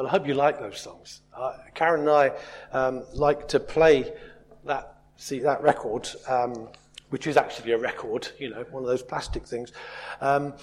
Well, 0.00 0.06
I 0.06 0.12
hope 0.12 0.26
you 0.26 0.32
like 0.32 0.58
those 0.58 0.80
songs. 0.80 1.20
Uh, 1.36 1.58
Karen 1.74 2.00
and 2.00 2.08
I 2.08 2.32
um, 2.72 3.04
like 3.12 3.48
to 3.48 3.60
play 3.60 4.10
that, 4.64 4.94
see, 5.16 5.40
that 5.40 5.62
record, 5.62 6.08
um, 6.26 6.70
which 7.10 7.26
is 7.26 7.36
actually 7.36 7.72
a 7.72 7.78
record, 7.78 8.26
you 8.38 8.48
know, 8.48 8.64
one 8.70 8.82
of 8.82 8.88
those 8.88 9.02
plastic 9.02 9.46
things, 9.46 9.72
um, 10.22 10.54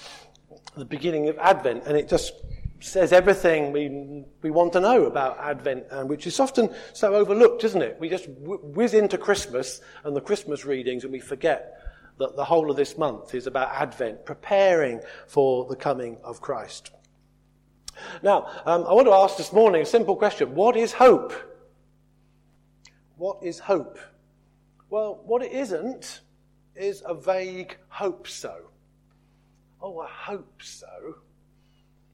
the 0.76 0.84
beginning 0.84 1.28
of 1.28 1.38
Advent, 1.38 1.84
and 1.86 1.96
it 1.96 2.08
just 2.08 2.32
says 2.80 3.12
everything 3.12 3.70
we, 3.70 4.24
we 4.42 4.50
want 4.50 4.72
to 4.72 4.80
know 4.80 5.04
about 5.04 5.38
Advent, 5.38 5.84
and 5.92 6.08
which 6.08 6.26
is 6.26 6.40
often 6.40 6.74
so 6.92 7.14
overlooked, 7.14 7.62
isn't 7.62 7.80
it? 7.80 7.96
We 8.00 8.08
just 8.08 8.26
whiz 8.40 8.92
into 8.92 9.18
Christmas 9.18 9.80
and 10.02 10.16
the 10.16 10.20
Christmas 10.20 10.64
readings, 10.64 11.04
and 11.04 11.12
we 11.12 11.20
forget 11.20 11.80
that 12.18 12.34
the 12.34 12.44
whole 12.44 12.72
of 12.72 12.76
this 12.76 12.98
month 12.98 13.36
is 13.36 13.46
about 13.46 13.70
Advent, 13.70 14.24
preparing 14.24 15.00
for 15.28 15.64
the 15.66 15.76
coming 15.76 16.16
of 16.24 16.40
Christ. 16.40 16.90
Now, 18.22 18.48
um, 18.66 18.84
I 18.86 18.92
want 18.92 19.06
to 19.06 19.12
ask 19.12 19.36
this 19.36 19.52
morning 19.52 19.82
a 19.82 19.86
simple 19.86 20.16
question 20.16 20.54
What 20.54 20.76
is 20.76 20.92
hope? 20.92 21.32
What 23.16 23.38
is 23.42 23.58
hope? 23.58 23.98
Well, 24.90 25.20
what 25.24 25.42
it 25.42 25.52
isn't 25.52 26.20
is 26.76 27.02
a 27.04 27.14
vague 27.14 27.76
hope 27.88 28.28
so. 28.28 28.70
Oh, 29.82 29.98
I 30.00 30.08
hope 30.08 30.62
so. 30.62 31.16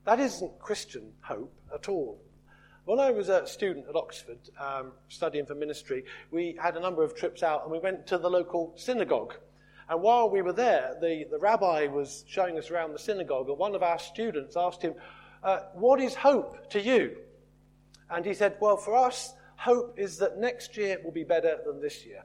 That 0.05 0.21
isn't 0.21 0.59
Christian 0.59 1.13
hope 1.21 1.55
at 1.73 1.89
all. 1.89 2.21
When 2.85 3.01
I 3.01 3.11
was 3.11 3.31
a 3.31 3.47
student 3.47 3.87
at 3.89 3.97
Oxford 3.97 4.39
um, 4.61 4.93
studying 5.09 5.47
for 5.47 5.55
ministry, 5.55 6.05
we 6.31 6.57
had 6.61 6.77
a 6.77 6.81
number 6.81 7.03
of 7.03 7.15
trips 7.15 7.43
out 7.43 7.63
and 7.63 7.73
we 7.73 7.79
went 7.79 8.07
to 8.09 8.19
the 8.19 8.29
local 8.29 8.75
synagogue. 8.77 9.35
And 9.89 10.03
while 10.03 10.29
we 10.29 10.43
were 10.43 10.53
there, 10.53 10.95
the, 11.01 11.27
the 11.31 11.39
rabbi 11.39 11.87
was 11.87 12.25
showing 12.27 12.59
us 12.59 12.71
around 12.71 12.93
the 12.93 12.99
synagogue, 12.99 13.49
and 13.49 13.59
one 13.59 13.75
of 13.75 13.83
our 13.83 13.99
students 13.99 14.57
asked 14.57 14.83
him, 14.83 14.95
uh, 15.45 15.61
What 15.75 16.01
is 16.01 16.15
hope 16.15 16.71
to 16.71 16.81
you? 16.81 17.17
And 18.11 18.25
he 18.25 18.35
said, 18.35 18.57
Well, 18.61 18.77
for 18.77 18.97
us, 18.97 19.33
hope 19.57 19.99
is 19.99 20.19
that 20.19 20.39
next 20.39 20.77
year 20.77 20.99
will 21.05 21.13
be 21.13 21.25
better 21.25 21.59
than 21.65 21.81
this 21.81 22.05
year. 22.05 22.25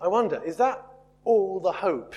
I 0.00 0.08
wonder, 0.08 0.42
is 0.44 0.56
that 0.56 0.84
all 1.24 1.60
the 1.60 1.72
hope 1.72 2.14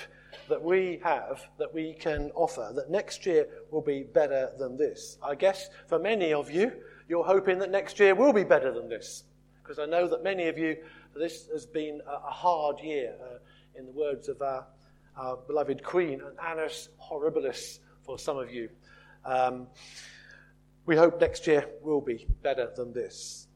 that 0.48 0.62
we 0.62 1.00
have, 1.02 1.42
that 1.58 1.72
we 1.72 1.94
can 1.94 2.30
offer, 2.34 2.72
that 2.74 2.90
next 2.90 3.26
year 3.26 3.46
will 3.70 3.82
be 3.82 4.02
better 4.02 4.50
than 4.58 4.76
this. 4.76 5.18
I 5.22 5.34
guess 5.34 5.68
for 5.86 5.98
many 5.98 6.32
of 6.32 6.50
you, 6.50 6.72
you're 7.08 7.24
hoping 7.24 7.58
that 7.58 7.70
next 7.70 8.00
year 8.00 8.14
will 8.14 8.32
be 8.32 8.44
better 8.44 8.72
than 8.72 8.88
this. 8.88 9.24
Because 9.62 9.78
I 9.78 9.86
know 9.86 10.08
that 10.08 10.22
many 10.22 10.48
of 10.48 10.58
you, 10.58 10.76
this 11.14 11.48
has 11.52 11.66
been 11.66 12.00
a, 12.06 12.30
hard 12.30 12.80
year, 12.80 13.14
uh, 13.22 13.38
in 13.78 13.86
the 13.86 13.92
words 13.92 14.28
of 14.28 14.40
our, 14.42 14.66
our, 15.16 15.36
beloved 15.36 15.82
Queen, 15.82 16.20
an 16.20 16.36
annus 16.42 16.88
horribilis 17.02 17.78
for 18.04 18.18
some 18.18 18.38
of 18.38 18.52
you. 18.52 18.68
Um, 19.24 19.68
we 20.86 20.96
hope 20.96 21.20
next 21.20 21.46
year 21.46 21.66
will 21.82 22.00
be 22.00 22.26
better 22.42 22.70
than 22.76 22.92
this. 22.92 23.48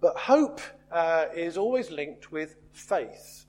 But 0.00 0.16
hope 0.16 0.60
uh, 0.90 1.26
is 1.34 1.56
always 1.56 1.90
linked 1.90 2.32
with 2.32 2.56
faith. 2.72 3.46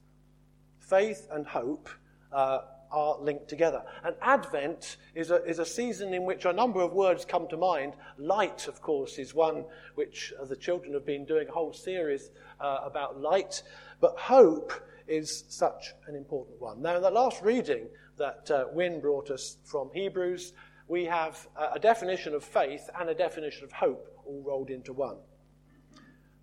Faith 0.80 1.28
and 1.32 1.46
hope 1.46 1.90
uh, 2.34 2.60
are 2.92 3.18
linked 3.22 3.48
together. 3.48 3.84
And 4.04 4.16
Advent 4.22 4.98
is 5.16 5.32
a, 5.32 5.44
is 5.46 5.60
a 5.60 5.66
season 5.66 6.14
in 6.14 6.26
which 6.26 6.46
a 6.46 6.52
number 6.52 6.82
of 6.82 6.94
words 6.94 7.24
come 7.24 7.48
to 7.50 7.58
mind. 7.58 7.94
Light, 8.18 8.68
of 8.68 8.82
course, 8.82 9.18
is 9.18 9.34
one 9.34 9.66
which 9.96 10.34
uh, 10.40 10.46
the 10.46 10.56
children 10.56 10.94
have 10.94 11.06
been 11.06 11.26
doing 11.26 11.48
a 11.48 11.52
whole 11.52 11.74
series 11.74 12.32
uh, 12.60 12.80
about 12.84 13.22
light. 13.22 13.64
But 14.02 14.18
hope 14.18 14.74
is 15.08 15.46
such 15.48 15.94
an 16.08 16.16
important 16.16 16.60
one. 16.60 16.82
Now, 16.82 16.98
in 16.98 17.02
the 17.02 17.12
last 17.12 17.42
reading 17.42 17.88
that 18.18 18.50
uh, 18.52 18.66
Wynne 18.72 19.00
brought 19.00 19.32
us 19.32 19.58
from 19.66 19.90
Hebrews, 19.94 20.54
we 20.88 21.06
have 21.06 21.48
a 21.74 21.80
definition 21.80 22.34
of 22.34 22.44
faith 22.44 22.90
and 23.00 23.10
a 23.10 23.16
definition 23.16 23.64
of 23.64 23.72
hope 23.72 24.08
all 24.26 24.44
rolled 24.46 24.70
into 24.70 24.94
one. 24.94 25.18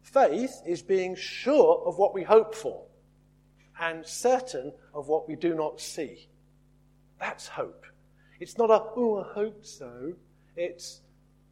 Faith 0.03 0.63
is 0.67 0.83
being 0.83 1.15
sure 1.15 1.83
of 1.85 1.99
what 1.99 2.15
we 2.15 2.23
hope 2.23 2.55
for 2.55 2.87
and 3.78 4.07
certain 4.07 4.73
of 4.95 5.09
what 5.09 5.28
we 5.28 5.37
do 5.37 5.55
not 5.55 5.81
see. 5.81 6.28
That's 7.21 7.47
hope. 7.47 7.84
It's 8.41 8.57
not 8.57 8.71
a, 8.71 8.83
oh, 8.97 9.25
I 9.25 9.34
hope 9.34 9.65
so. 9.65 10.15
It's, 10.57 11.03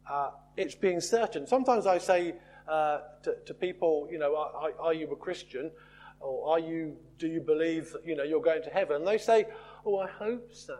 uh, 0.09 0.31
it's 0.55 0.75
being 0.75 0.99
certain. 0.99 1.45
Sometimes 1.45 1.85
I 1.85 1.97
say 1.97 2.35
uh, 2.67 2.99
to, 3.23 3.35
to, 3.45 3.53
people, 3.53 4.07
you 4.11 4.17
know, 4.17 4.35
are, 4.35 4.71
are, 4.79 4.93
you 4.93 5.09
a 5.11 5.15
Christian? 5.15 5.71
Or 6.19 6.53
are 6.53 6.59
you, 6.59 6.97
do 7.19 7.27
you 7.27 7.41
believe 7.41 7.95
you 8.03 8.15
know, 8.15 8.23
you're 8.23 8.41
going 8.41 8.63
to 8.63 8.69
heaven? 8.69 8.97
And 8.97 9.07
they 9.07 9.17
say, 9.17 9.45
oh, 9.87 9.99
I 9.99 10.07
hope 10.07 10.53
so. 10.53 10.77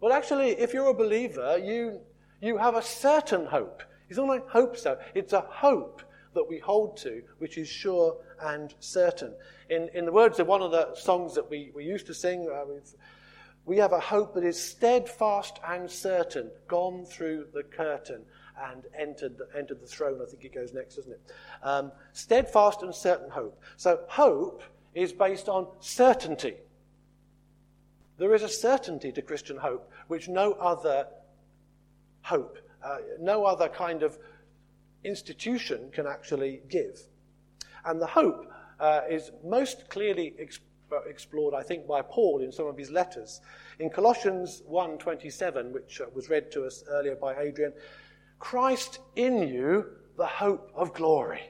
Well, 0.00 0.12
actually, 0.12 0.50
if 0.50 0.74
you're 0.74 0.88
a 0.88 0.94
believer, 0.94 1.58
you, 1.58 2.00
you 2.40 2.56
have 2.56 2.74
a 2.74 2.82
certain 2.82 3.46
hope. 3.46 3.82
It's 4.08 4.18
not 4.18 4.28
like 4.28 4.48
hope 4.48 4.76
so. 4.76 4.98
It's 5.14 5.32
a 5.32 5.42
hope 5.42 6.02
that 6.34 6.48
we 6.48 6.58
hold 6.58 6.96
to, 6.98 7.22
which 7.38 7.58
is 7.58 7.68
sure 7.68 8.16
and 8.42 8.74
certain. 8.80 9.34
In, 9.68 9.88
in 9.94 10.04
the 10.04 10.12
words 10.12 10.38
of 10.38 10.46
one 10.46 10.62
of 10.62 10.70
the 10.72 10.94
songs 10.94 11.34
that 11.34 11.48
we, 11.48 11.70
we 11.74 11.84
used 11.84 12.06
to 12.06 12.14
sing, 12.14 12.48
uh, 12.52 12.64
we 13.66 13.76
have 13.76 13.92
a 13.92 14.00
hope 14.00 14.34
that 14.34 14.44
is 14.44 14.60
steadfast 14.60 15.60
and 15.66 15.88
certain, 15.88 16.50
gone 16.66 17.04
through 17.04 17.46
the 17.52 17.62
curtain 17.62 18.22
and 18.58 18.84
entered 18.98 19.38
the, 19.38 19.46
entered 19.56 19.80
the 19.80 19.86
throne. 19.86 20.20
I 20.22 20.28
think 20.28 20.44
it 20.44 20.54
goes 20.54 20.72
next, 20.72 20.96
doesn't 20.96 21.12
it? 21.12 21.32
Um, 21.62 21.92
steadfast 22.12 22.82
and 22.82 22.94
certain 22.94 23.30
hope. 23.30 23.62
So 23.76 24.00
hope 24.08 24.62
is 24.94 25.12
based 25.12 25.48
on 25.48 25.68
certainty. 25.80 26.56
There 28.20 28.34
is 28.34 28.42
a 28.42 28.48
certainty 28.48 29.10
to 29.12 29.22
Christian 29.22 29.56
hope 29.56 29.90
which 30.08 30.28
no 30.28 30.52
other 30.52 31.06
hope, 32.20 32.58
uh, 32.84 32.98
no 33.18 33.46
other 33.46 33.66
kind 33.66 34.02
of 34.02 34.18
institution 35.02 35.90
can 35.90 36.06
actually 36.06 36.60
give. 36.68 37.00
And 37.86 37.98
the 38.00 38.06
hope 38.06 38.52
uh, 38.78 39.00
is 39.08 39.32
most 39.42 39.88
clearly 39.88 40.34
expressed 40.38 40.66
explored, 41.06 41.54
I 41.54 41.62
think, 41.62 41.86
by 41.86 42.02
Paul 42.02 42.42
in 42.42 42.50
some 42.50 42.66
of 42.66 42.76
his 42.76 42.90
letters. 42.90 43.40
In 43.78 43.90
Colossians 43.90 44.60
1.27, 44.68 45.70
which 45.70 46.00
uh, 46.00 46.06
was 46.12 46.28
read 46.28 46.50
to 46.50 46.64
us 46.66 46.82
earlier 46.88 47.14
by 47.14 47.38
Adrian, 47.38 47.72
Christ 48.40 48.98
in 49.14 49.46
you, 49.46 49.86
the 50.16 50.26
hope 50.26 50.72
of 50.74 50.92
glory. 50.92 51.42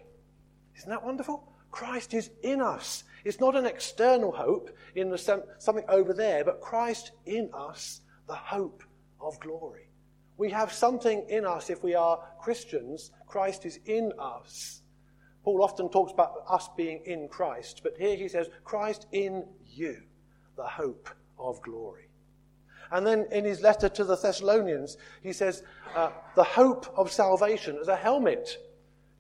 Isn't 0.77 0.91
that 0.91 1.03
wonderful? 1.03 1.51
Christ 1.71 2.13
is 2.13 2.29
in 2.43 2.61
us. 2.61 3.05
It's 3.25 3.41
not 3.41 3.57
an 3.57 3.67
external 3.67 4.33
hope 4.33 4.71
in 4.95 5.11
the 5.11 5.19
something 5.59 5.85
over 5.89 6.13
there, 6.13 6.45
but 6.45 6.61
Christ 6.61 7.13
in 7.27 7.51
us, 7.53 8.01
the 8.27 8.35
hope 8.35 8.83
of 9.21 9.39
glory. 9.41 9.89
We 10.37 10.51
have 10.51 10.73
something 10.73 11.27
in 11.29 11.45
us 11.45 11.69
if 11.69 11.83
we 11.83 11.95
are 11.95 12.19
Christians. 12.41 13.11
Christ 13.27 13.67
is 13.67 13.79
in 13.85 14.13
us 14.19 14.81
Paul 15.43 15.63
often 15.63 15.89
talks 15.89 16.13
about 16.13 16.45
us 16.49 16.69
being 16.77 17.03
in 17.07 17.29
Christ, 17.29 17.81
but 17.83 17.95
here 17.99 18.17
he 18.17 18.29
says, 18.29 18.49
Christ 18.65 19.07
in 19.13 19.45
you, 19.67 19.97
the 20.57 20.67
hope 20.67 21.09
of 21.39 21.63
glory. 21.63 22.09
And 22.93 23.07
then 23.07 23.27
in 23.31 23.45
his 23.45 23.63
letter 23.63 23.89
to 23.89 24.05
the 24.05 24.17
Thessalonians, 24.17 24.97
he 25.23 25.33
says, 25.33 25.63
uh, 25.95 26.11
the 26.35 26.45
hope 26.45 26.93
of 26.97 27.11
salvation 27.11 27.79
as 27.81 27.89
a 27.89 27.97
helmet. 27.97 28.59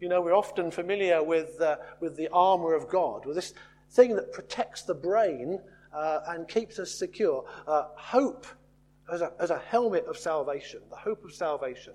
You 0.00 0.08
know, 0.08 0.20
we're 0.20 0.34
often 0.34 0.70
familiar 0.70 1.22
with, 1.22 1.60
uh, 1.60 1.76
with 2.00 2.16
the 2.16 2.28
armor 2.32 2.74
of 2.74 2.88
God, 2.88 3.24
with 3.24 3.36
this 3.36 3.54
thing 3.90 4.14
that 4.16 4.32
protects 4.32 4.82
the 4.82 4.94
brain 4.94 5.60
uh, 5.92 6.20
and 6.28 6.48
keeps 6.48 6.78
us 6.78 6.92
secure. 6.92 7.44
Uh, 7.66 7.84
hope 7.96 8.46
as 9.12 9.20
a, 9.20 9.32
as 9.40 9.50
a 9.50 9.58
helmet 9.58 10.06
of 10.06 10.16
salvation, 10.16 10.80
the 10.90 10.96
hope 10.96 11.24
of 11.24 11.32
salvation 11.32 11.94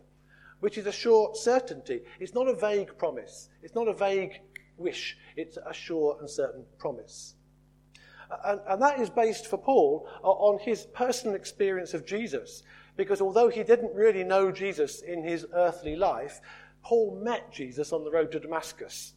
which 0.60 0.78
is 0.78 0.88
a 0.88 0.92
sure 0.92 1.34
certainty. 1.36 2.02
It's 2.20 2.34
not 2.34 2.48
a 2.48 2.56
vague 2.56 2.98
promise, 2.98 3.50
it's 3.62 3.76
not 3.76 3.88
a 3.88 3.94
vague 3.94 4.42
wish, 4.78 5.18
it's 5.36 5.58
a 5.58 5.74
sure 5.74 6.18
and 6.20 6.30
certain 6.30 6.66
promise. 6.78 7.36
And, 8.44 8.60
and, 8.68 8.82
that 8.82 9.00
is 9.00 9.12
based 9.12 9.46
for 9.46 9.58
Paul 9.58 10.10
on 10.24 10.58
his 10.58 10.88
personal 10.96 11.36
experience 11.36 11.94
of 11.94 12.08
Jesus. 12.08 12.64
Because 12.98 13.22
although 13.22 13.50
he 13.50 13.62
didn't 13.62 13.94
really 13.94 14.24
know 14.24 14.52
Jesus 14.52 15.02
in 15.02 15.24
his 15.24 15.46
earthly 15.54 15.96
life, 15.96 16.42
Paul 16.82 17.22
met 17.24 17.52
Jesus 17.52 17.94
on 17.94 18.04
the 18.04 18.10
road 18.10 18.32
to 18.32 18.40
Damascus. 18.40 19.14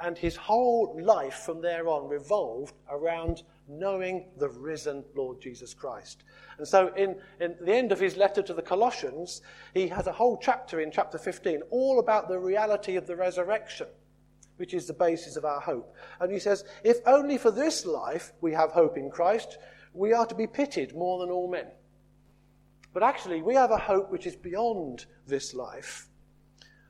And 0.00 0.16
his 0.16 0.36
whole 0.36 0.98
life 1.02 1.42
from 1.44 1.60
there 1.60 1.88
on 1.88 2.08
revolved 2.08 2.74
around 2.90 3.42
knowing 3.68 4.26
the 4.38 4.48
risen 4.48 5.04
Lord 5.14 5.40
Jesus 5.40 5.74
Christ. 5.74 6.24
And 6.58 6.66
so, 6.66 6.92
in, 6.94 7.16
in 7.40 7.56
the 7.60 7.74
end 7.74 7.92
of 7.92 8.00
his 8.00 8.16
letter 8.16 8.42
to 8.42 8.54
the 8.54 8.62
Colossians, 8.62 9.42
he 9.74 9.88
has 9.88 10.06
a 10.06 10.12
whole 10.12 10.38
chapter 10.40 10.80
in 10.80 10.90
chapter 10.90 11.18
15 11.18 11.62
all 11.70 11.98
about 11.98 12.28
the 12.28 12.38
reality 12.38 12.96
of 12.96 13.06
the 13.06 13.16
resurrection, 13.16 13.86
which 14.56 14.74
is 14.74 14.86
the 14.86 14.92
basis 14.92 15.36
of 15.36 15.44
our 15.44 15.60
hope. 15.60 15.94
And 16.20 16.32
he 16.32 16.38
says, 16.38 16.64
If 16.84 16.98
only 17.06 17.38
for 17.38 17.50
this 17.50 17.86
life 17.86 18.32
we 18.40 18.52
have 18.52 18.72
hope 18.72 18.96
in 18.96 19.10
Christ, 19.10 19.58
we 19.94 20.12
are 20.12 20.26
to 20.26 20.34
be 20.34 20.46
pitied 20.46 20.94
more 20.94 21.20
than 21.20 21.30
all 21.30 21.50
men. 21.50 21.66
But 22.92 23.02
actually, 23.02 23.42
we 23.42 23.54
have 23.54 23.70
a 23.70 23.78
hope 23.78 24.10
which 24.10 24.26
is 24.26 24.36
beyond 24.36 25.06
this 25.26 25.54
life. 25.54 26.08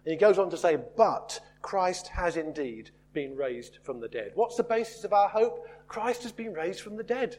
And 0.05 0.13
he 0.13 0.19
goes 0.19 0.39
on 0.39 0.51
to 0.51 0.57
say, 0.57 0.79
But 0.97 1.39
Christ 1.63 2.09
has 2.09 2.37
indeed 2.37 2.91
been 3.13 3.37
raised 3.37 3.79
from 3.83 4.01
the 4.01 4.09
dead. 4.09 4.33
What's 4.35 4.57
the 4.57 4.65
basis 4.65 5.05
of 5.05 5.13
our 5.13 5.29
hope? 5.29 5.67
Christ 5.89 6.23
has 6.25 6.33
been 6.33 6.53
raised 6.53 6.81
from 6.81 6.97
the 6.97 7.03
dead. 7.03 7.39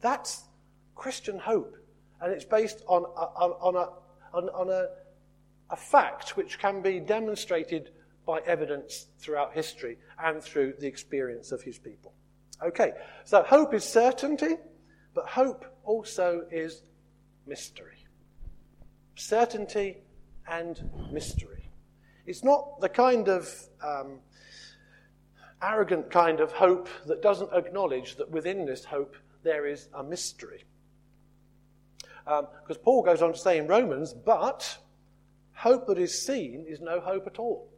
That's 0.00 0.44
Christian 0.94 1.38
hope. 1.38 1.76
And 2.20 2.32
it's 2.32 2.44
based 2.44 2.82
on, 2.86 3.02
on, 3.02 3.50
on, 3.60 3.76
a, 3.76 4.36
on, 4.36 4.48
on 4.50 4.70
a, 4.70 4.88
a 5.70 5.76
fact 5.76 6.36
which 6.36 6.58
can 6.58 6.80
be 6.80 7.00
demonstrated 7.00 7.90
by 8.26 8.40
evidence 8.46 9.06
throughout 9.18 9.52
history 9.52 9.98
and 10.22 10.42
through 10.42 10.74
the 10.80 10.86
experience 10.86 11.52
of 11.52 11.62
his 11.62 11.78
people. 11.78 12.12
Okay, 12.62 12.92
so 13.24 13.42
hope 13.42 13.74
is 13.74 13.84
certainty, 13.84 14.56
but 15.14 15.26
hope 15.26 15.64
also 15.84 16.46
is 16.50 16.82
mystery. 17.46 17.98
Certainty 19.14 19.98
and 20.48 20.90
mystery. 21.12 21.55
It's 22.26 22.42
not 22.42 22.80
the 22.80 22.88
kind 22.88 23.28
of 23.28 23.48
um, 23.82 24.18
arrogant 25.62 26.10
kind 26.10 26.40
of 26.40 26.52
hope 26.52 26.88
that 27.06 27.22
doesn't 27.22 27.52
acknowledge 27.52 28.16
that 28.16 28.30
within 28.30 28.66
this 28.66 28.84
hope 28.84 29.16
there 29.44 29.66
is 29.66 29.88
a 29.94 30.02
mystery. 30.02 30.64
Because 32.24 32.76
um, 32.76 32.82
Paul 32.82 33.02
goes 33.04 33.22
on 33.22 33.32
to 33.32 33.38
say 33.38 33.58
in 33.58 33.68
Romans, 33.68 34.12
but 34.12 34.76
hope 35.54 35.86
that 35.86 35.98
is 35.98 36.26
seen 36.26 36.64
is 36.68 36.80
no 36.80 36.98
hope 36.98 37.28
at 37.28 37.38
all. 37.38 37.70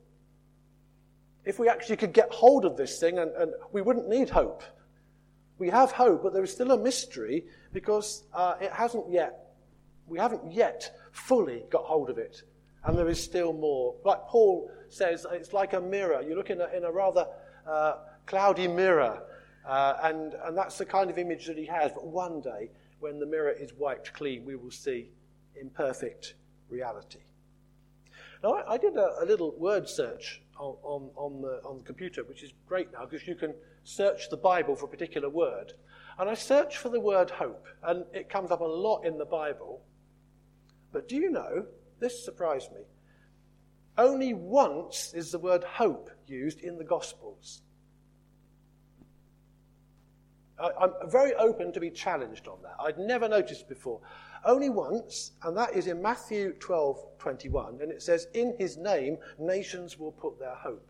If 1.45 1.59
we 1.59 1.69
actually 1.69 1.97
could 1.97 2.15
get 2.15 2.33
hold 2.33 2.65
of 2.65 2.77
this 2.77 2.99
thing, 2.99 3.19
and, 3.19 3.31
and 3.33 3.53
we 3.73 3.83
wouldn't 3.83 4.09
need 4.09 4.31
hope. 4.31 4.63
We 5.59 5.69
have 5.69 5.93
hope, 5.93 6.23
but 6.23 6.33
there 6.33 6.43
is 6.43 6.53
still 6.53 6.71
a 6.73 6.79
mystery 6.79 7.45
because 7.73 8.25
uh, 8.33 8.55
it 8.61 8.73
hasn't 8.73 9.11
yet, 9.11 9.55
we 10.07 10.19
haven't 10.19 10.53
yet 10.53 10.97
fully 11.13 11.65
got 11.71 11.85
hold 11.85 12.09
of 12.09 12.17
it. 12.17 12.43
And 12.89 12.97
there 12.97 13.09
is 13.11 13.23
still 13.23 13.53
more. 13.53 13.97
Like 14.03 14.27
Paul 14.29 14.71
says, 14.89 15.27
it's 15.31 15.53
like 15.53 15.75
a 15.75 15.81
mirror. 15.81 16.23
You 16.23 16.35
look 16.35 16.49
in 16.49 16.63
a, 16.63 16.69
in 16.75 16.85
a 16.85 16.91
rather 16.91 17.27
uh, 17.67 17.97
cloudy 18.25 18.67
mirror, 18.67 19.23
uh, 19.69 19.99
and, 20.05 20.33
and 20.33 20.57
that's 20.57 20.79
the 20.79 20.87
kind 20.87 21.11
of 21.11 21.19
image 21.19 21.45
that 21.49 21.59
he 21.59 21.67
has. 21.67 21.93
But 21.93 22.07
one 22.07 22.41
day, 22.41 22.71
when 22.99 23.21
the 23.21 23.27
mirror 23.27 23.51
is 23.51 23.75
wiped 23.75 24.15
clean, 24.15 24.47
we 24.47 24.57
will 24.57 24.71
see 24.71 25.11
imperfect 25.61 26.33
reality. 26.71 27.19
Now, 28.43 28.55
I, 28.55 28.73
I 28.73 28.79
did 28.79 28.97
a, 28.97 29.23
a, 29.23 29.27
little 29.27 29.55
word 29.59 29.87
search 29.87 30.41
on, 30.59 30.77
on, 30.83 31.11
on, 31.15 31.43
the, 31.43 31.61
on 31.69 31.77
the 31.77 31.85
computer, 31.85 32.25
which 32.25 32.43
is 32.43 32.55
great 32.67 32.91
now 32.91 33.05
because 33.05 33.29
you 33.29 33.35
can 33.35 33.53
search 33.85 34.31
the 34.31 34.39
Bible 34.39 34.75
for 34.75 34.87
a 34.87 34.89
particular 34.89 35.29
word. 35.29 35.75
And 36.19 36.31
I 36.31 36.33
searched 36.33 36.79
for 36.79 36.89
the 36.89 37.01
word 37.01 37.29
hope, 37.29 37.67
and 37.83 38.07
it 38.15 38.31
comes 38.31 38.51
up 38.51 38.61
a 38.61 38.65
lot 38.65 39.03
in 39.03 39.19
the 39.19 39.27
Bible. 39.27 39.83
But 40.91 41.07
do 41.07 41.17
you 41.17 41.31
know, 41.31 41.67
this 42.01 42.25
surprised 42.25 42.73
me, 42.73 42.83
only 43.97 44.33
once 44.33 45.13
is 45.15 45.33
the 45.33 45.39
word 45.39 45.65
hope 45.65 46.11
used 46.27 46.61
in 46.61 46.79
the 46.79 46.85
Gospels. 46.85 47.63
I'm 50.61 50.93
very 51.07 51.35
open 51.35 51.73
to 51.73 51.81
be 51.81 51.91
challenged 51.91 52.49
on 52.49 52.59
that. 52.63 52.75
I'd 52.81 52.99
never 52.99 53.29
noticed 53.29 53.69
before. 53.69 54.01
Only 54.45 54.71
once, 54.71 55.33
and 55.45 55.57
that 55.57 55.75
is 55.75 55.87
in 55.87 56.03
Matthew 56.03 56.53
12 56.55 57.19
21, 57.19 57.79
and 57.81 57.93
it 57.93 58.03
says, 58.03 58.27
In 58.35 58.57
his 58.59 58.77
name, 58.77 59.19
nations 59.39 59.99
will 59.99 60.13
put 60.13 60.39
their 60.39 60.55
hope. 60.55 60.89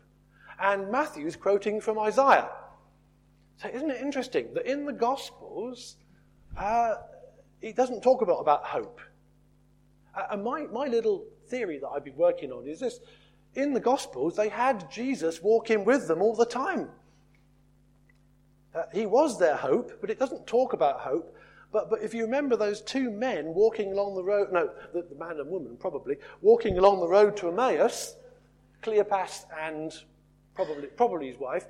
And 0.59 0.91
Matthew's 0.91 1.35
quoting 1.35 1.79
from 1.79 1.99
Isaiah. 1.99 2.49
So, 3.57 3.69
isn't 3.69 3.91
it 3.91 4.01
interesting 4.01 4.53
that 4.53 4.65
in 4.65 4.85
the 4.85 4.93
Gospels, 4.93 5.97
uh, 6.57 6.95
he 7.61 7.71
doesn't 7.71 8.01
talk 8.01 8.21
about, 8.21 8.39
about 8.39 8.63
hope? 8.63 8.99
And 10.31 10.43
my, 10.43 10.63
my 10.67 10.87
little 10.87 11.25
theory 11.47 11.79
that 11.79 11.87
I've 11.87 12.05
been 12.05 12.15
working 12.15 12.51
on 12.51 12.67
is 12.67 12.79
this 12.79 12.99
in 13.55 13.73
the 13.73 13.79
Gospels, 13.79 14.35
they 14.35 14.49
had 14.49 14.89
Jesus 14.91 15.41
walking 15.41 15.83
with 15.83 16.07
them 16.07 16.21
all 16.21 16.35
the 16.35 16.45
time. 16.45 16.89
Uh, 18.75 18.83
he 18.93 19.05
was 19.05 19.39
their 19.39 19.55
hope, 19.55 19.99
but 19.99 20.09
it 20.09 20.19
doesn't 20.19 20.45
talk 20.45 20.73
about 20.73 20.99
hope. 20.99 21.35
But, 21.71 21.89
but 21.89 22.01
if 22.01 22.13
you 22.13 22.23
remember 22.23 22.55
those 22.55 22.81
two 22.81 23.11
men 23.11 23.47
walking 23.47 23.91
along 23.91 24.15
the 24.15 24.23
road, 24.23 24.51
no, 24.51 24.69
the, 24.93 25.03
the 25.03 25.15
man 25.15 25.39
and 25.39 25.49
woman 25.49 25.77
probably, 25.77 26.17
walking 26.41 26.77
along 26.77 26.99
the 26.99 27.07
road 27.07 27.35
to 27.37 27.49
Emmaus, 27.49 28.15
Cleopas 28.83 29.45
and 29.59 29.93
probably, 30.55 30.87
probably 30.87 31.27
his 31.27 31.39
wife, 31.39 31.65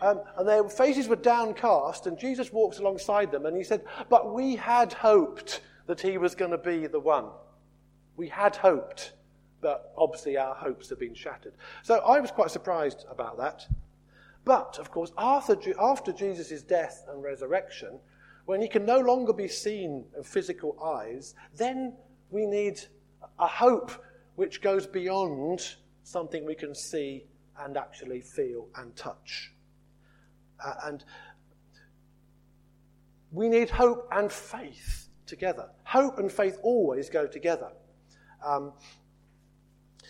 um, 0.00 0.20
and 0.36 0.48
their 0.48 0.68
faces 0.68 1.08
were 1.08 1.16
downcast, 1.16 2.06
and 2.06 2.18
Jesus 2.18 2.52
walks 2.52 2.78
alongside 2.78 3.32
them, 3.32 3.46
and 3.46 3.56
he 3.56 3.64
said, 3.64 3.84
But 4.08 4.32
we 4.32 4.54
had 4.56 4.92
hoped 4.92 5.60
that 5.86 6.00
he 6.00 6.18
was 6.18 6.34
going 6.34 6.52
to 6.52 6.58
be 6.58 6.86
the 6.86 7.00
one. 7.00 7.26
We 8.18 8.28
had 8.28 8.56
hoped, 8.56 9.12
but 9.60 9.92
obviously 9.96 10.36
our 10.36 10.54
hopes 10.54 10.90
have 10.90 10.98
been 10.98 11.14
shattered. 11.14 11.54
So 11.84 12.00
I 12.00 12.18
was 12.18 12.32
quite 12.32 12.50
surprised 12.50 13.06
about 13.08 13.38
that. 13.38 13.64
But, 14.44 14.78
of 14.80 14.90
course, 14.90 15.12
after, 15.16 15.56
after 15.80 16.12
Jesus' 16.12 16.62
death 16.62 17.04
and 17.08 17.22
resurrection, 17.22 18.00
when 18.46 18.60
he 18.60 18.66
can 18.66 18.84
no 18.84 18.98
longer 18.98 19.32
be 19.32 19.46
seen 19.46 20.04
in 20.16 20.24
physical 20.24 20.76
eyes, 20.82 21.36
then 21.54 21.94
we 22.30 22.44
need 22.44 22.80
a 23.38 23.46
hope 23.46 23.92
which 24.34 24.60
goes 24.62 24.84
beyond 24.84 25.76
something 26.02 26.44
we 26.44 26.56
can 26.56 26.74
see 26.74 27.24
and 27.60 27.76
actually 27.76 28.20
feel 28.20 28.66
and 28.74 28.96
touch. 28.96 29.52
Uh, 30.64 30.74
and 30.86 31.04
we 33.30 33.48
need 33.48 33.70
hope 33.70 34.08
and 34.10 34.32
faith 34.32 35.08
together. 35.24 35.68
Hope 35.84 36.18
and 36.18 36.32
faith 36.32 36.58
always 36.64 37.08
go 37.08 37.28
together. 37.28 37.70
Um, 38.44 38.72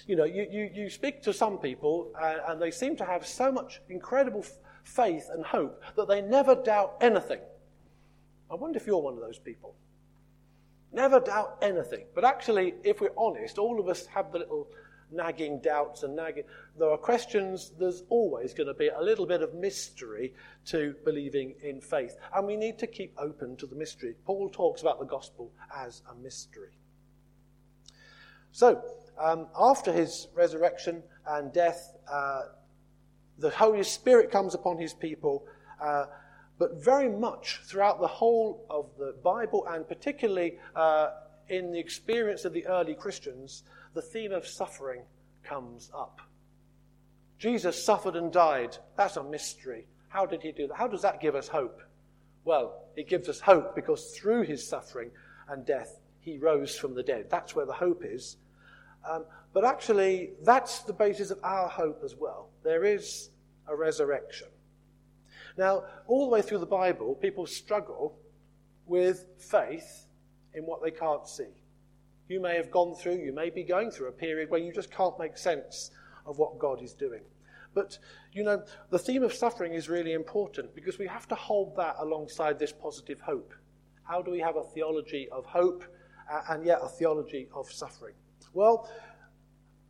you 0.06 0.16
know, 0.16 0.24
you, 0.24 0.46
you, 0.50 0.70
you 0.74 0.90
speak 0.90 1.22
to 1.22 1.32
some 1.32 1.58
people 1.58 2.12
uh, 2.20 2.36
and 2.48 2.60
they 2.60 2.70
seem 2.70 2.96
to 2.96 3.04
have 3.04 3.26
so 3.26 3.52
much 3.52 3.80
incredible 3.88 4.40
f- 4.40 4.52
faith 4.84 5.28
and 5.32 5.44
hope 5.44 5.82
that 5.96 6.08
they 6.08 6.22
never 6.22 6.54
doubt 6.54 6.96
anything. 7.00 7.40
I 8.50 8.54
wonder 8.54 8.78
if 8.78 8.86
you're 8.86 9.02
one 9.02 9.14
of 9.14 9.20
those 9.20 9.38
people. 9.38 9.74
Never 10.92 11.20
doubt 11.20 11.58
anything. 11.60 12.06
But 12.14 12.24
actually, 12.24 12.74
if 12.82 13.00
we're 13.00 13.12
honest, 13.16 13.58
all 13.58 13.78
of 13.78 13.88
us 13.88 14.06
have 14.06 14.32
the 14.32 14.38
little 14.38 14.68
nagging 15.10 15.60
doubts 15.60 16.02
and 16.02 16.16
nagging. 16.16 16.44
There 16.78 16.90
are 16.90 16.96
questions, 16.96 17.72
there's 17.78 18.04
always 18.08 18.54
going 18.54 18.66
to 18.66 18.74
be 18.74 18.88
a 18.88 19.00
little 19.00 19.26
bit 19.26 19.42
of 19.42 19.54
mystery 19.54 20.34
to 20.66 20.94
believing 21.04 21.54
in 21.62 21.80
faith. 21.80 22.16
And 22.34 22.46
we 22.46 22.56
need 22.56 22.78
to 22.78 22.86
keep 22.86 23.12
open 23.18 23.56
to 23.56 23.66
the 23.66 23.76
mystery. 23.76 24.14
Paul 24.24 24.48
talks 24.48 24.80
about 24.80 24.98
the 24.98 25.06
gospel 25.06 25.52
as 25.74 26.02
a 26.10 26.14
mystery. 26.14 26.78
So, 28.52 28.82
um, 29.18 29.48
after 29.58 29.92
his 29.92 30.28
resurrection 30.34 31.02
and 31.26 31.52
death, 31.52 31.96
uh, 32.10 32.42
the 33.38 33.50
Holy 33.50 33.82
Spirit 33.82 34.30
comes 34.30 34.54
upon 34.54 34.78
his 34.78 34.94
people, 34.94 35.46
uh, 35.80 36.06
but 36.58 36.82
very 36.82 37.08
much 37.08 37.60
throughout 37.64 38.00
the 38.00 38.06
whole 38.06 38.66
of 38.68 38.90
the 38.98 39.14
Bible, 39.22 39.66
and 39.68 39.86
particularly 39.86 40.58
uh, 40.74 41.10
in 41.48 41.72
the 41.72 41.78
experience 41.78 42.44
of 42.44 42.52
the 42.52 42.66
early 42.66 42.94
Christians, 42.94 43.62
the 43.94 44.02
theme 44.02 44.32
of 44.32 44.46
suffering 44.46 45.02
comes 45.44 45.90
up. 45.94 46.20
Jesus 47.38 47.82
suffered 47.82 48.16
and 48.16 48.32
died. 48.32 48.76
That's 48.96 49.16
a 49.16 49.22
mystery. 49.22 49.86
How 50.08 50.26
did 50.26 50.42
he 50.42 50.52
do 50.52 50.66
that? 50.66 50.76
How 50.76 50.88
does 50.88 51.02
that 51.02 51.20
give 51.20 51.36
us 51.36 51.48
hope? 51.48 51.80
Well, 52.44 52.84
it 52.96 53.08
gives 53.08 53.28
us 53.28 53.40
hope 53.40 53.74
because 53.76 54.16
through 54.16 54.42
his 54.42 54.66
suffering 54.66 55.10
and 55.48 55.64
death, 55.64 56.00
he 56.28 56.38
rose 56.38 56.76
from 56.76 56.94
the 56.94 57.02
dead. 57.02 57.26
That's 57.30 57.54
where 57.54 57.66
the 57.66 57.72
hope 57.72 58.02
is. 58.04 58.36
Um, 59.08 59.24
but 59.52 59.64
actually, 59.64 60.32
that's 60.42 60.80
the 60.80 60.92
basis 60.92 61.30
of 61.30 61.38
our 61.42 61.68
hope 61.68 62.02
as 62.04 62.14
well. 62.16 62.50
There 62.62 62.84
is 62.84 63.30
a 63.66 63.74
resurrection. 63.74 64.48
Now, 65.56 65.84
all 66.06 66.26
the 66.26 66.30
way 66.30 66.42
through 66.42 66.58
the 66.58 66.66
Bible, 66.66 67.14
people 67.14 67.46
struggle 67.46 68.18
with 68.86 69.26
faith 69.38 70.06
in 70.54 70.64
what 70.64 70.82
they 70.82 70.90
can't 70.90 71.26
see. 71.26 71.62
You 72.28 72.40
may 72.40 72.56
have 72.56 72.70
gone 72.70 72.94
through, 72.94 73.16
you 73.16 73.32
may 73.32 73.50
be 73.50 73.64
going 73.64 73.90
through 73.90 74.08
a 74.08 74.12
period 74.12 74.50
where 74.50 74.60
you 74.60 74.72
just 74.72 74.90
can't 74.90 75.18
make 75.18 75.38
sense 75.38 75.90
of 76.26 76.38
what 76.38 76.58
God 76.58 76.82
is 76.82 76.92
doing. 76.92 77.22
But, 77.74 77.98
you 78.32 78.44
know, 78.44 78.62
the 78.90 78.98
theme 78.98 79.22
of 79.22 79.32
suffering 79.32 79.72
is 79.72 79.88
really 79.88 80.12
important 80.12 80.74
because 80.74 80.98
we 80.98 81.06
have 81.06 81.26
to 81.28 81.34
hold 81.34 81.76
that 81.76 81.96
alongside 81.98 82.58
this 82.58 82.72
positive 82.72 83.20
hope. 83.20 83.54
How 84.02 84.22
do 84.22 84.30
we 84.30 84.40
have 84.40 84.56
a 84.56 84.64
theology 84.64 85.28
of 85.30 85.44
hope 85.44 85.84
and 86.50 86.64
yet 86.64 86.80
a 86.82 86.88
theology 86.88 87.48
of 87.54 87.70
suffering? 87.70 88.14
Well, 88.52 88.90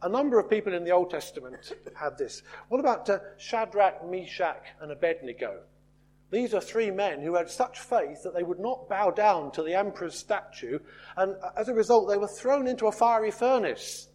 a 0.02 0.08
number 0.08 0.38
of 0.38 0.48
people 0.48 0.74
in 0.74 0.84
the 0.84 0.90
Old 0.90 1.10
Testament 1.10 1.72
had 1.96 2.16
this. 2.18 2.42
What 2.68 2.80
about 2.80 3.08
uh, 3.10 3.18
Shadrach, 3.36 4.08
Meshach, 4.08 4.64
and 4.80 4.92
Abednego? 4.92 5.60
These 6.30 6.52
are 6.54 6.60
three 6.60 6.90
men 6.90 7.22
who 7.22 7.34
had 7.34 7.50
such 7.50 7.78
faith 7.78 8.22
that 8.22 8.34
they 8.34 8.42
would 8.42 8.60
not 8.60 8.88
bow 8.88 9.10
down 9.10 9.50
to 9.52 9.62
the 9.62 9.74
emperor's 9.74 10.14
statue, 10.14 10.78
and 11.16 11.34
uh, 11.42 11.50
as 11.56 11.68
a 11.68 11.74
result, 11.74 12.08
they 12.08 12.18
were 12.18 12.28
thrown 12.28 12.66
into 12.66 12.86
a 12.86 12.92
fiery 12.92 13.30
furnace. 13.30 14.08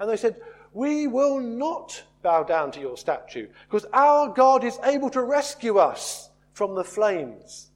And 0.00 0.10
they 0.10 0.16
said, 0.16 0.40
We 0.72 1.06
will 1.06 1.38
not 1.38 2.02
bow 2.22 2.42
down 2.42 2.72
to 2.72 2.80
your 2.80 2.96
statue, 2.96 3.48
because 3.68 3.86
our 3.92 4.28
God 4.28 4.64
is 4.64 4.78
able 4.82 5.10
to 5.10 5.22
rescue 5.22 5.78
us 5.78 6.30
from 6.52 6.74
the 6.74 6.84
flames. 6.84 7.70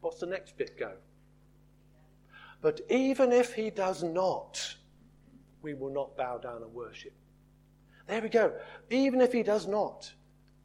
What's 0.00 0.20
the 0.20 0.26
next 0.26 0.56
bit 0.56 0.78
go? 0.78 0.92
But 2.60 2.80
even 2.90 3.32
if 3.32 3.54
he 3.54 3.70
does 3.70 4.02
not, 4.02 4.74
we 5.62 5.74
will 5.74 5.92
not 5.92 6.16
bow 6.16 6.38
down 6.38 6.62
and 6.62 6.72
worship. 6.72 7.12
There 8.06 8.22
we 8.22 8.28
go. 8.28 8.52
Even 8.90 9.20
if 9.20 9.32
he 9.32 9.42
does 9.42 9.66
not, 9.66 10.12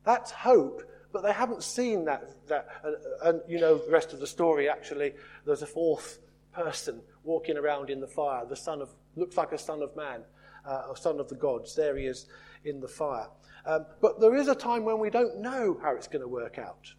that's 0.06 0.32
hope. 0.32 0.82
But 1.12 1.24
they 1.24 1.34
haven't 1.34 1.64
seen 1.64 2.06
that. 2.06 2.48
that 2.48 2.68
and, 2.84 2.96
and 3.24 3.42
you 3.48 3.60
know 3.60 3.78
the 3.78 3.92
rest 3.92 4.14
of 4.14 4.20
the 4.20 4.28
story. 4.28 4.70
Actually, 4.70 5.14
there's 5.46 5.62
a 5.62 5.68
fourth 5.68 6.20
person 6.52 7.02
walking 7.24 7.58
around 7.58 7.90
in 7.90 8.00
the 8.00 8.08
fire, 8.08 8.46
the 8.46 8.56
son 8.56 8.82
of, 8.82 8.90
looks 9.16 9.38
like 9.38 9.52
a 9.52 9.58
son 9.58 9.82
of 9.82 9.96
man, 9.96 10.24
uh, 10.66 10.84
or 10.90 10.98
son 10.98 11.20
of 11.20 11.30
the 11.30 11.36
gods. 11.36 11.76
There 11.76 11.98
he 11.98 12.06
is 12.06 12.28
in 12.64 12.80
the 12.80 12.88
fire. 12.88 13.28
Um, 13.66 13.86
but 14.02 14.20
there 14.20 14.36
is 14.36 14.48
a 14.48 14.56
time 14.56 14.84
when 14.84 15.00
we 15.00 15.10
don't 15.10 15.40
know 15.40 15.78
how 15.82 15.96
it's 15.96 16.08
going 16.08 16.22
to 16.22 16.28
work 16.28 16.58
out, 16.58 16.92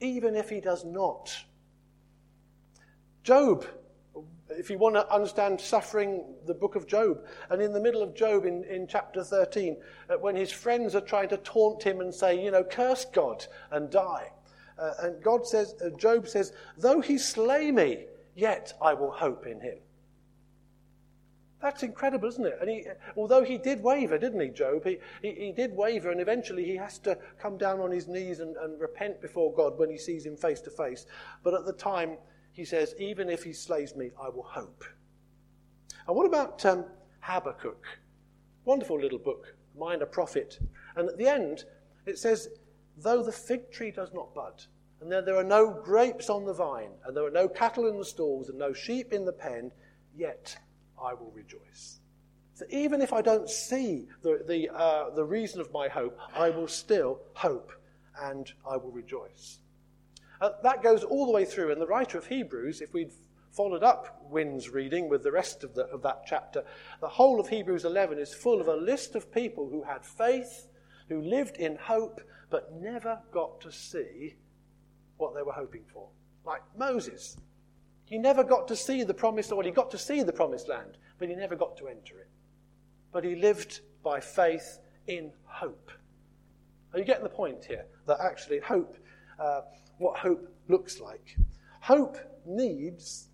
even 0.00 0.34
if 0.34 0.50
he 0.50 0.60
does 0.60 0.84
not. 0.84 1.34
Job, 3.22 3.64
if 4.58 4.70
you 4.70 4.78
want 4.78 4.94
to 4.94 5.12
understand 5.12 5.60
suffering, 5.60 6.24
the 6.46 6.54
book 6.54 6.76
of 6.76 6.86
Job, 6.86 7.24
and 7.50 7.60
in 7.60 7.72
the 7.72 7.80
middle 7.80 8.02
of 8.02 8.14
Job 8.14 8.44
in, 8.44 8.64
in 8.64 8.86
chapter 8.86 9.22
13, 9.22 9.76
uh, 10.08 10.14
when 10.16 10.36
his 10.36 10.50
friends 10.50 10.94
are 10.94 11.00
trying 11.00 11.28
to 11.28 11.36
taunt 11.38 11.82
him 11.82 12.00
and 12.00 12.14
say, 12.14 12.42
you 12.42 12.50
know, 12.50 12.64
curse 12.64 13.04
God 13.04 13.46
and 13.70 13.90
die. 13.90 14.30
Uh, 14.78 14.92
and 15.02 15.22
God 15.22 15.46
says, 15.46 15.74
uh, 15.84 15.90
Job 15.96 16.28
says, 16.28 16.52
though 16.76 17.00
he 17.00 17.18
slay 17.18 17.70
me, 17.70 18.06
yet 18.34 18.72
I 18.82 18.94
will 18.94 19.10
hope 19.10 19.46
in 19.46 19.60
him. 19.60 19.78
That's 21.64 21.82
incredible, 21.82 22.28
isn't 22.28 22.44
it? 22.44 22.58
And 22.60 22.68
he, 22.68 22.86
although 23.16 23.42
he 23.42 23.56
did 23.56 23.82
waver, 23.82 24.18
didn't 24.18 24.40
he, 24.40 24.50
Job? 24.50 24.84
He, 24.84 24.98
he, 25.22 25.32
he, 25.32 25.52
did 25.52 25.74
waver, 25.74 26.10
and 26.10 26.20
eventually 26.20 26.62
he 26.62 26.76
has 26.76 26.98
to 26.98 27.16
come 27.38 27.56
down 27.56 27.80
on 27.80 27.90
his 27.90 28.06
knees 28.06 28.40
and, 28.40 28.54
and 28.56 28.78
repent 28.78 29.22
before 29.22 29.50
God 29.54 29.78
when 29.78 29.88
he 29.88 29.96
sees 29.96 30.26
him 30.26 30.36
face 30.36 30.60
to 30.60 30.70
face. 30.70 31.06
But 31.42 31.54
at 31.54 31.64
the 31.64 31.72
time, 31.72 32.18
he 32.54 32.64
says, 32.64 32.94
Even 32.98 33.28
if 33.28 33.44
he 33.44 33.52
slays 33.52 33.94
me, 33.94 34.10
I 34.20 34.28
will 34.30 34.44
hope. 34.44 34.84
And 36.06 36.16
what 36.16 36.26
about 36.26 36.64
um, 36.64 36.86
Habakkuk? 37.20 37.84
Wonderful 38.64 38.98
little 38.98 39.18
book, 39.18 39.54
minor 39.78 40.06
prophet. 40.06 40.58
And 40.96 41.08
at 41.08 41.18
the 41.18 41.28
end, 41.28 41.64
it 42.06 42.18
says, 42.18 42.48
Though 42.96 43.22
the 43.22 43.32
fig 43.32 43.70
tree 43.70 43.90
does 43.90 44.12
not 44.14 44.34
bud, 44.34 44.62
and 45.00 45.10
there, 45.10 45.36
are 45.36 45.44
no 45.44 45.70
grapes 45.84 46.30
on 46.30 46.46
the 46.46 46.54
vine, 46.54 46.92
and 47.04 47.14
there 47.14 47.26
are 47.26 47.30
no 47.30 47.48
cattle 47.48 47.88
in 47.88 47.98
the 47.98 48.04
stalls, 48.04 48.48
and 48.48 48.58
no 48.58 48.72
sheep 48.72 49.12
in 49.12 49.24
the 49.24 49.32
pen, 49.32 49.70
yet 50.16 50.56
I 50.98 51.12
will 51.12 51.32
rejoice. 51.34 52.00
So 52.54 52.64
even 52.70 53.02
if 53.02 53.12
I 53.12 53.20
don't 53.20 53.50
see 53.50 54.06
the, 54.22 54.44
the, 54.46 54.72
uh, 54.72 55.10
the 55.10 55.24
reason 55.24 55.60
of 55.60 55.72
my 55.72 55.88
hope, 55.88 56.16
I 56.34 56.50
will 56.50 56.68
still 56.68 57.20
hope 57.34 57.72
and 58.22 58.50
I 58.68 58.76
will 58.76 58.92
rejoice. 58.92 59.58
Uh, 60.44 60.50
that 60.62 60.82
goes 60.82 61.04
all 61.04 61.24
the 61.24 61.32
way 61.32 61.46
through. 61.46 61.72
And 61.72 61.80
the 61.80 61.86
writer 61.86 62.18
of 62.18 62.26
Hebrews, 62.26 62.82
if 62.82 62.92
we'd 62.92 63.12
followed 63.50 63.82
up 63.82 64.26
Wynn's 64.28 64.68
reading 64.68 65.08
with 65.08 65.22
the 65.22 65.32
rest 65.32 65.64
of, 65.64 65.74
the, 65.74 65.86
of 65.86 66.02
that 66.02 66.24
chapter, 66.26 66.62
the 67.00 67.08
whole 67.08 67.40
of 67.40 67.48
Hebrews 67.48 67.86
11 67.86 68.18
is 68.18 68.34
full 68.34 68.60
of 68.60 68.68
a 68.68 68.76
list 68.76 69.14
of 69.14 69.32
people 69.32 69.70
who 69.70 69.82
had 69.82 70.04
faith, 70.04 70.68
who 71.08 71.22
lived 71.22 71.56
in 71.56 71.76
hope, 71.76 72.20
but 72.50 72.74
never 72.74 73.22
got 73.32 73.58
to 73.62 73.72
see 73.72 74.34
what 75.16 75.34
they 75.34 75.40
were 75.40 75.52
hoping 75.52 75.84
for. 75.90 76.10
Like 76.44 76.60
Moses, 76.76 77.38
he 78.04 78.18
never 78.18 78.44
got 78.44 78.68
to 78.68 78.76
see 78.76 79.02
the 79.02 79.14
promised, 79.14 79.50
or 79.50 79.62
he 79.62 79.70
got 79.70 79.90
to 79.92 79.98
see 79.98 80.22
the 80.22 80.32
promised 80.32 80.68
land, 80.68 80.98
but 81.18 81.30
he 81.30 81.34
never 81.34 81.56
got 81.56 81.74
to 81.78 81.88
enter 81.88 82.18
it. 82.18 82.28
But 83.12 83.24
he 83.24 83.34
lived 83.34 83.80
by 84.02 84.20
faith 84.20 84.78
in 85.06 85.32
hope. 85.46 85.90
Are 86.92 86.98
you 86.98 87.06
getting 87.06 87.24
the 87.24 87.30
point 87.30 87.64
here? 87.64 87.86
That 88.06 88.18
actually 88.20 88.58
hope, 88.58 88.98
uh, 89.38 89.62
what 89.98 90.18
hope 90.18 90.48
looks 90.68 91.00
like. 91.00 91.36
Hope 91.80 92.16
needs 92.46 93.28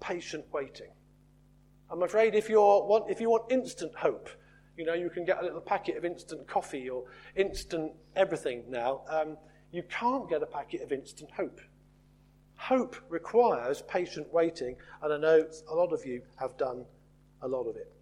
patient 0.00 0.44
waiting. 0.52 0.90
I'm 1.90 2.02
afraid 2.02 2.34
if, 2.34 2.48
you're, 2.48 2.86
want, 2.86 3.10
if 3.10 3.20
you 3.20 3.30
want 3.30 3.50
instant 3.50 3.94
hope, 3.94 4.28
you 4.76 4.84
know, 4.84 4.94
you 4.94 5.10
can 5.10 5.24
get 5.24 5.40
a 5.40 5.44
little 5.44 5.60
packet 5.60 5.96
of 5.96 6.04
instant 6.04 6.46
coffee 6.46 6.88
or 6.88 7.04
instant 7.36 7.92
everything 8.16 8.64
now. 8.68 9.02
Um, 9.08 9.36
you 9.72 9.82
can't 9.90 10.28
get 10.28 10.42
a 10.42 10.46
packet 10.46 10.82
of 10.82 10.92
instant 10.92 11.30
hope. 11.30 11.60
Hope 12.56 12.96
requires 13.08 13.82
patient 13.82 14.32
waiting, 14.32 14.76
and 15.02 15.12
I 15.12 15.18
know 15.18 15.46
a 15.68 15.74
lot 15.74 15.92
of 15.92 16.04
you 16.06 16.22
have 16.36 16.56
done 16.56 16.84
a 17.42 17.48
lot 17.48 17.64
of 17.64 17.76
it. 17.76 17.92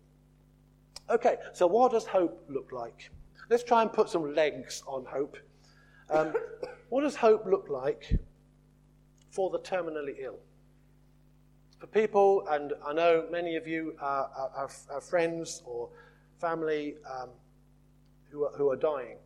Okay, 1.11 1.37
so 1.53 1.67
what 1.67 1.93
does 1.93 2.07
hope 2.07 2.45
look 2.49 2.73
like? 2.73 3.11
Let's 3.49 3.65
try 3.65 3.83
and 3.83 3.93
put 3.93 4.11
some 4.11 4.35
legs 4.35 4.83
on 4.87 5.07
hope. 5.07 5.37
Um, 6.11 6.35
what 6.89 7.03
does 7.03 7.17
hope 7.17 7.47
look 7.47 7.69
like 7.69 8.19
for 9.31 9.51
the 9.51 9.59
terminally 9.59 10.17
ill? 10.21 10.39
For 11.79 11.87
people, 11.87 12.47
and 12.49 12.73
I 12.85 12.93
know 12.93 13.27
many 13.31 13.57
of 13.57 13.67
you 13.67 13.95
are, 14.01 14.31
are, 14.57 14.71
are 14.91 15.01
friends 15.01 15.63
or 15.65 15.89
family 16.41 16.97
um, 17.09 17.29
who, 18.31 18.45
are, 18.45 18.53
who 18.57 18.71
are 18.71 18.77
dying. 18.77 19.17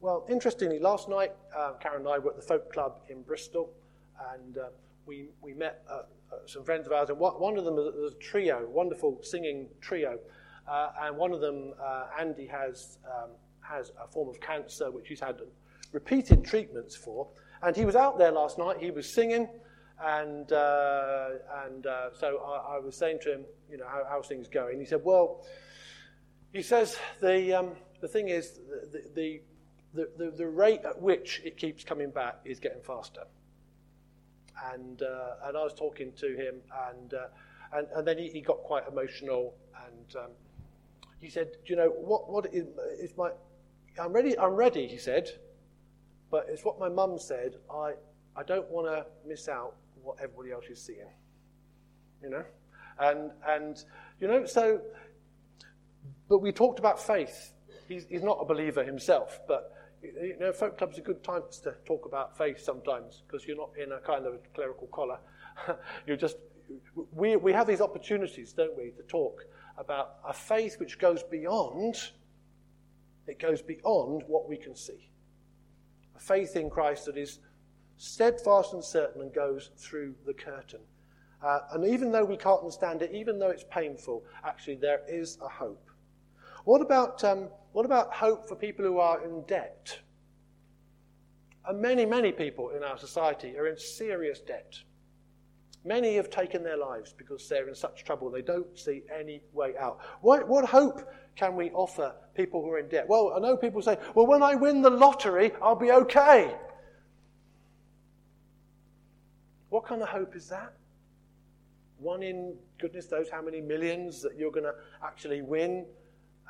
Well, 0.00 0.26
interestingly, 0.28 0.78
last 0.78 1.08
night, 1.08 1.32
uh, 1.56 1.72
Karen 1.80 2.00
and 2.00 2.08
I 2.08 2.18
were 2.18 2.30
at 2.30 2.36
the 2.36 2.42
Folk 2.42 2.72
Club 2.72 3.00
in 3.08 3.22
Bristol 3.22 3.72
and 4.34 4.58
uh, 4.58 4.68
we, 5.06 5.28
we 5.40 5.54
met 5.54 5.82
uh, 5.90 6.02
uh, 6.32 6.36
some 6.46 6.64
friends 6.64 6.86
of 6.86 6.92
ours, 6.92 7.08
and 7.08 7.18
one 7.18 7.56
of 7.56 7.64
them 7.64 7.76
was 7.76 8.12
a 8.12 8.18
trio, 8.18 8.66
wonderful 8.68 9.18
singing 9.22 9.68
trio, 9.80 10.18
uh, 10.68 10.90
and 11.02 11.16
one 11.16 11.32
of 11.32 11.40
them, 11.40 11.72
uh, 11.80 12.06
Andy, 12.18 12.46
has, 12.46 12.98
um, 13.06 13.30
has 13.60 13.92
a 14.02 14.08
form 14.08 14.28
of 14.28 14.40
cancer 14.40 14.90
which 14.90 15.08
he's 15.08 15.20
had 15.20 15.38
repeated 15.92 16.44
treatments 16.44 16.96
for, 16.96 17.28
and 17.62 17.74
he 17.76 17.84
was 17.84 17.96
out 17.96 18.18
there 18.18 18.32
last 18.32 18.58
night, 18.58 18.78
he 18.78 18.90
was 18.90 19.12
singing, 19.12 19.48
and, 20.02 20.52
uh, 20.52 21.28
and 21.64 21.86
so 22.18 22.38
I, 22.44 22.76
I, 22.76 22.78
was 22.78 22.96
saying 22.96 23.20
to 23.22 23.32
him, 23.32 23.44
you 23.70 23.78
know, 23.78 23.86
how, 23.86 24.02
how's 24.08 24.26
things 24.26 24.46
going? 24.48 24.78
He 24.78 24.84
said, 24.84 25.00
well, 25.02 25.46
he 26.52 26.62
says, 26.62 26.98
the, 27.22 27.58
um, 27.58 27.70
the 28.00 28.08
thing 28.08 28.28
is, 28.28 28.60
the, 28.92 29.40
the, 29.94 30.08
the, 30.18 30.30
the, 30.30 30.46
rate 30.46 30.80
at 30.84 31.00
which 31.00 31.40
it 31.44 31.56
keeps 31.56 31.82
coming 31.82 32.10
back 32.10 32.40
is 32.44 32.60
getting 32.60 32.82
faster 32.82 33.22
and 34.72 35.02
uh, 35.02 35.46
and 35.46 35.56
I 35.56 35.62
was 35.62 35.74
talking 35.74 36.12
to 36.12 36.26
him, 36.34 36.56
and 36.88 37.14
uh, 37.14 37.26
and, 37.72 37.86
and 37.94 38.06
then 38.06 38.18
he, 38.18 38.28
he, 38.28 38.40
got 38.40 38.58
quite 38.58 38.84
emotional, 38.88 39.54
and 39.86 40.16
um, 40.16 40.30
he 41.20 41.28
said, 41.28 41.52
"Do 41.64 41.72
you 41.72 41.76
know 41.76 41.88
what? 41.88 42.30
What 42.30 42.46
is, 42.52 42.66
is 43.00 43.16
my? 43.16 43.30
I'm 44.00 44.12
ready. 44.12 44.38
I'm 44.38 44.54
ready." 44.54 44.86
He 44.86 44.98
said, 44.98 45.30
"But 46.30 46.46
it's 46.48 46.64
what 46.64 46.78
my 46.78 46.88
mum 46.88 47.18
said. 47.18 47.56
I 47.70 47.94
I 48.36 48.42
don't 48.42 48.68
want 48.70 48.86
to 48.86 49.06
miss 49.26 49.48
out 49.48 49.76
what 50.02 50.16
everybody 50.20 50.52
else 50.52 50.66
is 50.70 50.80
seeing." 50.80 51.12
You 52.22 52.30
know, 52.30 52.44
and 52.98 53.30
and 53.46 53.84
you 54.20 54.28
know 54.28 54.44
so. 54.44 54.80
But 56.28 56.38
we 56.38 56.52
talked 56.52 56.78
about 56.78 57.00
faith. 57.00 57.52
He's, 57.88 58.04
he's 58.08 58.22
not 58.22 58.38
a 58.40 58.44
believer 58.44 58.82
himself, 58.82 59.38
but 59.46 59.72
you 60.02 60.36
know, 60.38 60.52
folk 60.52 60.78
clubs 60.78 60.98
are 60.98 61.02
good 61.02 61.22
times 61.22 61.58
to 61.60 61.74
talk 61.84 62.06
about 62.06 62.36
faith 62.36 62.60
sometimes 62.60 63.22
because 63.26 63.46
you're 63.46 63.56
not 63.56 63.70
in 63.82 63.92
a 63.92 63.98
kind 64.00 64.26
of 64.26 64.40
clerical 64.54 64.86
collar. 64.88 65.18
you're 66.06 66.16
just, 66.16 66.36
we, 67.12 67.36
we 67.36 67.52
have 67.52 67.66
these 67.66 67.80
opportunities, 67.80 68.52
don't 68.52 68.76
we, 68.76 68.90
to 68.90 69.02
talk 69.08 69.42
about 69.78 70.16
a 70.26 70.32
faith 70.32 70.78
which 70.78 70.98
goes 70.98 71.22
beyond, 71.22 71.96
it 73.26 73.38
goes 73.38 73.62
beyond 73.62 74.22
what 74.26 74.48
we 74.48 74.56
can 74.56 74.74
see. 74.74 75.10
Faith 76.18 76.56
in 76.56 76.70
Christ 76.70 77.06
that 77.06 77.16
is 77.16 77.40
steadfast 77.96 78.72
and 78.74 78.84
certain 78.84 79.22
and 79.22 79.32
goes 79.32 79.70
through 79.76 80.14
the 80.26 80.34
curtain. 80.34 80.80
Uh, 81.42 81.60
and 81.72 81.86
even 81.86 82.10
though 82.10 82.24
we 82.24 82.36
can't 82.36 82.60
understand 82.60 83.02
it, 83.02 83.12
even 83.12 83.38
though 83.38 83.50
it's 83.50 83.64
painful, 83.70 84.24
actually 84.44 84.76
there 84.76 85.02
is 85.08 85.38
a 85.42 85.48
hope. 85.48 85.90
What 86.64 86.80
about, 86.80 87.22
um, 87.24 87.48
what 87.72 87.86
about 87.86 88.12
hope 88.12 88.48
for 88.48 88.56
people 88.56 88.84
who 88.84 88.98
are 88.98 89.24
in 89.24 89.44
debt? 89.46 89.98
And 91.66 91.80
many, 91.80 92.06
many 92.06 92.32
people 92.32 92.70
in 92.70 92.82
our 92.82 92.98
society 92.98 93.56
are 93.56 93.66
in 93.66 93.78
serious 93.78 94.40
debt. 94.40 94.78
Many 95.84 96.16
have 96.16 96.30
taken 96.30 96.64
their 96.64 96.76
lives 96.76 97.14
because 97.16 97.48
they're 97.48 97.68
in 97.68 97.74
such 97.74 98.04
trouble 98.04 98.30
they 98.30 98.42
don't 98.42 98.76
see 98.76 99.02
any 99.16 99.42
way 99.52 99.74
out. 99.78 100.00
What, 100.20 100.48
what 100.48 100.64
hope 100.64 101.08
can 101.36 101.54
we 101.54 101.70
offer 101.70 102.14
people 102.34 102.62
who 102.62 102.70
are 102.70 102.78
in 102.78 102.88
debt? 102.88 103.06
Well, 103.08 103.32
I 103.36 103.40
know 103.40 103.56
people 103.56 103.82
say, 103.82 103.98
well, 104.14 104.26
when 104.26 104.42
I 104.42 104.54
win 104.54 104.82
the 104.82 104.90
lottery, 104.90 105.52
I'll 105.62 105.76
be 105.76 105.92
okay. 105.92 106.54
What 109.68 109.84
kind 109.84 110.02
of 110.02 110.08
hope 110.08 110.34
is 110.34 110.48
that? 110.48 110.72
One 111.98 112.22
in 112.22 112.56
goodness 112.78 113.10
knows 113.10 113.28
how 113.30 113.42
many 113.42 113.60
millions 113.60 114.22
that 114.22 114.36
you're 114.36 114.50
going 114.50 114.64
to 114.64 114.74
actually 115.02 115.42
win 115.42 115.86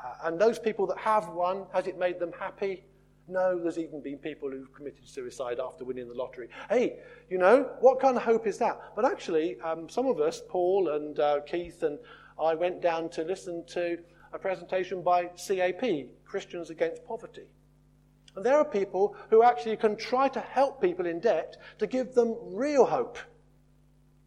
uh, 0.05 0.15
and 0.25 0.39
those 0.39 0.59
people 0.59 0.87
that 0.87 0.99
have 0.99 1.29
won, 1.29 1.67
has 1.73 1.87
it 1.87 1.99
made 1.99 2.19
them 2.19 2.33
happy? 2.39 2.85
No, 3.29 3.59
there's 3.59 3.79
even 3.79 4.01
been 4.01 4.19
people 4.19 4.51
who've 4.51 4.73
committed 4.73 5.09
suicide 5.09 5.59
after 5.59 5.85
winning 5.85 6.09
the 6.09 6.15
lottery. 6.15 6.49
Hey, 6.69 6.99
you 7.29 7.39
know, 7.39 7.71
what 7.81 7.99
kind 7.99 8.17
of 8.17 8.23
hope 8.23 8.47
is 8.47 8.59
that? 8.59 8.81
But 8.95 9.05
actually, 9.05 9.59
um, 9.61 9.89
some 9.89 10.07
of 10.07 10.21
us, 10.21 10.43
Paul 10.49 10.91
and 10.91 11.19
uh, 11.19 11.41
Keith 11.41 11.83
and 11.83 11.99
I, 12.41 12.55
went 12.55 12.81
down 12.81 13.09
to 13.11 13.25
listen 13.25 13.65
to 13.69 13.99
a 14.37 14.39
presentation 14.39 15.03
by 15.03 15.25
CAP, 15.37 15.83
Christians 16.27 16.69
Against 16.69 17.03
Poverty. 17.07 17.47
And 18.37 18.45
there 18.45 18.59
are 18.59 18.67
people 18.67 19.17
who 19.31 19.43
actually 19.43 19.79
can 19.79 19.97
try 19.97 20.29
to 20.29 20.41
help 20.41 20.81
people 20.81 21.07
in 21.07 21.21
debt 21.21 21.57
to 21.79 21.87
give 21.87 22.13
them 22.13 22.37
real 22.43 22.85
hope. 22.85 23.19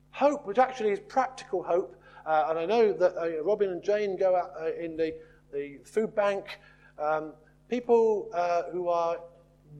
Hope, 0.09 0.47
which 0.47 0.57
actually 0.57 0.89
is 0.89 0.99
practical 0.99 1.61
hope. 1.61 1.95
Uh, 2.25 2.47
and 2.49 2.57
I 2.57 2.65
know 2.65 2.91
that 2.91 3.15
uh, 3.15 3.43
Robin 3.43 3.69
and 3.69 3.83
Jane 3.83 4.17
go 4.17 4.35
out 4.35 4.51
uh, 4.59 4.73
in 4.73 4.97
the 4.97 5.15
the 5.53 5.79
food 5.85 6.15
bank. 6.15 6.59
Um, 6.97 7.33
people 7.69 8.29
uh, 8.33 8.63
who 8.71 8.89
are 8.89 9.17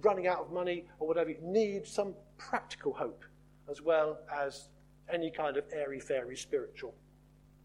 running 0.02 0.28
out 0.28 0.40
of 0.42 0.52
money 0.52 0.86
or 1.00 1.08
whatever 1.08 1.32
need 1.42 1.88
some 1.88 2.14
practical 2.38 2.94
hope 2.94 3.24
as 3.70 3.82
well 3.82 4.20
as 4.32 4.70
any 5.12 5.32
kind 5.32 5.58
of 5.58 5.66
airy 5.74 6.00
fairy 6.00 6.38
spiritual 6.38 6.94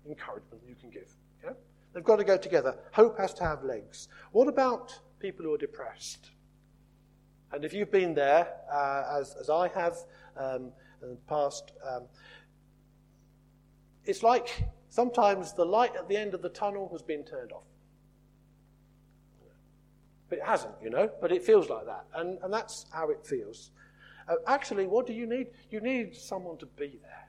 encouragement 0.06 0.62
you 0.66 0.75
can 0.75 0.90
give. 0.90 1.14
They've 1.94 2.04
got 2.04 2.16
to 2.16 2.24
go 2.24 2.36
together. 2.36 2.76
Hope 2.92 3.16
has 3.18 3.32
to 3.34 3.44
have 3.44 3.62
legs. 3.62 4.08
What 4.32 4.48
about 4.48 4.98
people 5.20 5.44
who 5.44 5.54
are 5.54 5.58
depressed? 5.58 6.30
And 7.52 7.64
if 7.64 7.72
you've 7.72 7.92
been 7.92 8.14
there, 8.14 8.48
uh, 8.70 9.20
as, 9.20 9.36
as 9.40 9.48
I 9.48 9.68
have 9.68 9.96
um, 10.36 10.72
in 11.02 11.10
the 11.10 11.18
past, 11.28 11.70
um, 11.88 12.06
it's 14.04 14.24
like 14.24 14.64
sometimes 14.88 15.52
the 15.52 15.64
light 15.64 15.94
at 15.96 16.08
the 16.08 16.16
end 16.16 16.34
of 16.34 16.42
the 16.42 16.48
tunnel 16.48 16.88
has 16.90 17.00
been 17.00 17.24
turned 17.24 17.52
off. 17.52 17.62
But 20.28 20.38
it 20.38 20.44
hasn't, 20.44 20.74
you 20.82 20.90
know, 20.90 21.08
but 21.20 21.30
it 21.30 21.44
feels 21.44 21.68
like 21.68 21.86
that. 21.86 22.06
And, 22.16 22.38
and 22.42 22.52
that's 22.52 22.86
how 22.92 23.10
it 23.10 23.24
feels. 23.24 23.70
Uh, 24.26 24.34
actually, 24.48 24.86
what 24.88 25.06
do 25.06 25.12
you 25.12 25.26
need? 25.26 25.48
You 25.70 25.80
need 25.80 26.16
someone 26.16 26.56
to 26.58 26.66
be 26.66 26.98
there. 27.02 27.24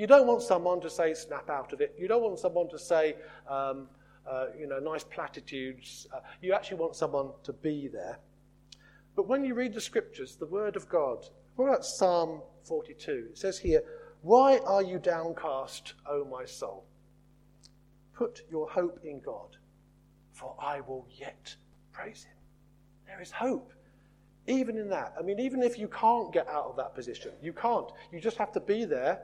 You 0.00 0.06
don't 0.06 0.26
want 0.26 0.40
someone 0.40 0.80
to 0.80 0.88
say, 0.88 1.12
snap 1.12 1.50
out 1.50 1.74
of 1.74 1.82
it. 1.82 1.94
You 1.98 2.08
don't 2.08 2.22
want 2.22 2.38
someone 2.38 2.70
to 2.70 2.78
say, 2.78 3.16
um, 3.46 3.86
uh, 4.26 4.46
you 4.58 4.66
know, 4.66 4.78
nice 4.78 5.04
platitudes. 5.04 6.06
Uh, 6.10 6.20
you 6.40 6.54
actually 6.54 6.78
want 6.78 6.96
someone 6.96 7.32
to 7.42 7.52
be 7.52 7.86
there. 7.86 8.18
But 9.14 9.28
when 9.28 9.44
you 9.44 9.52
read 9.52 9.74
the 9.74 9.80
scriptures, 9.82 10.36
the 10.36 10.46
word 10.46 10.74
of 10.74 10.88
God, 10.88 11.26
what 11.56 11.66
about 11.66 11.84
Psalm 11.84 12.40
42? 12.64 13.26
It 13.32 13.36
says 13.36 13.58
here, 13.58 13.82
Why 14.22 14.56
are 14.64 14.82
you 14.82 14.98
downcast, 14.98 15.92
O 16.08 16.24
my 16.24 16.46
soul? 16.46 16.86
Put 18.14 18.40
your 18.50 18.70
hope 18.70 19.00
in 19.04 19.20
God, 19.20 19.58
for 20.32 20.56
I 20.58 20.80
will 20.80 21.06
yet 21.10 21.54
praise 21.92 22.24
him. 22.24 22.38
There 23.06 23.20
is 23.20 23.30
hope. 23.30 23.70
Even 24.46 24.78
in 24.78 24.88
that. 24.88 25.12
I 25.18 25.22
mean, 25.22 25.38
even 25.38 25.62
if 25.62 25.78
you 25.78 25.88
can't 25.88 26.32
get 26.32 26.48
out 26.48 26.64
of 26.70 26.76
that 26.76 26.94
position, 26.94 27.32
you 27.42 27.52
can't. 27.52 27.92
You 28.10 28.18
just 28.18 28.38
have 28.38 28.52
to 28.52 28.60
be 28.60 28.86
there, 28.86 29.20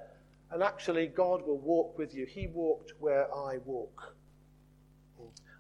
and 0.51 0.63
actually, 0.63 1.09
God 1.09 1.47
will 1.47 1.59
walk 1.59 1.99
with 1.99 2.15
you. 2.15 2.25
He 2.27 2.47
walked 2.47 2.93
where 2.99 3.27
I 3.35 3.59
walk. 3.65 4.15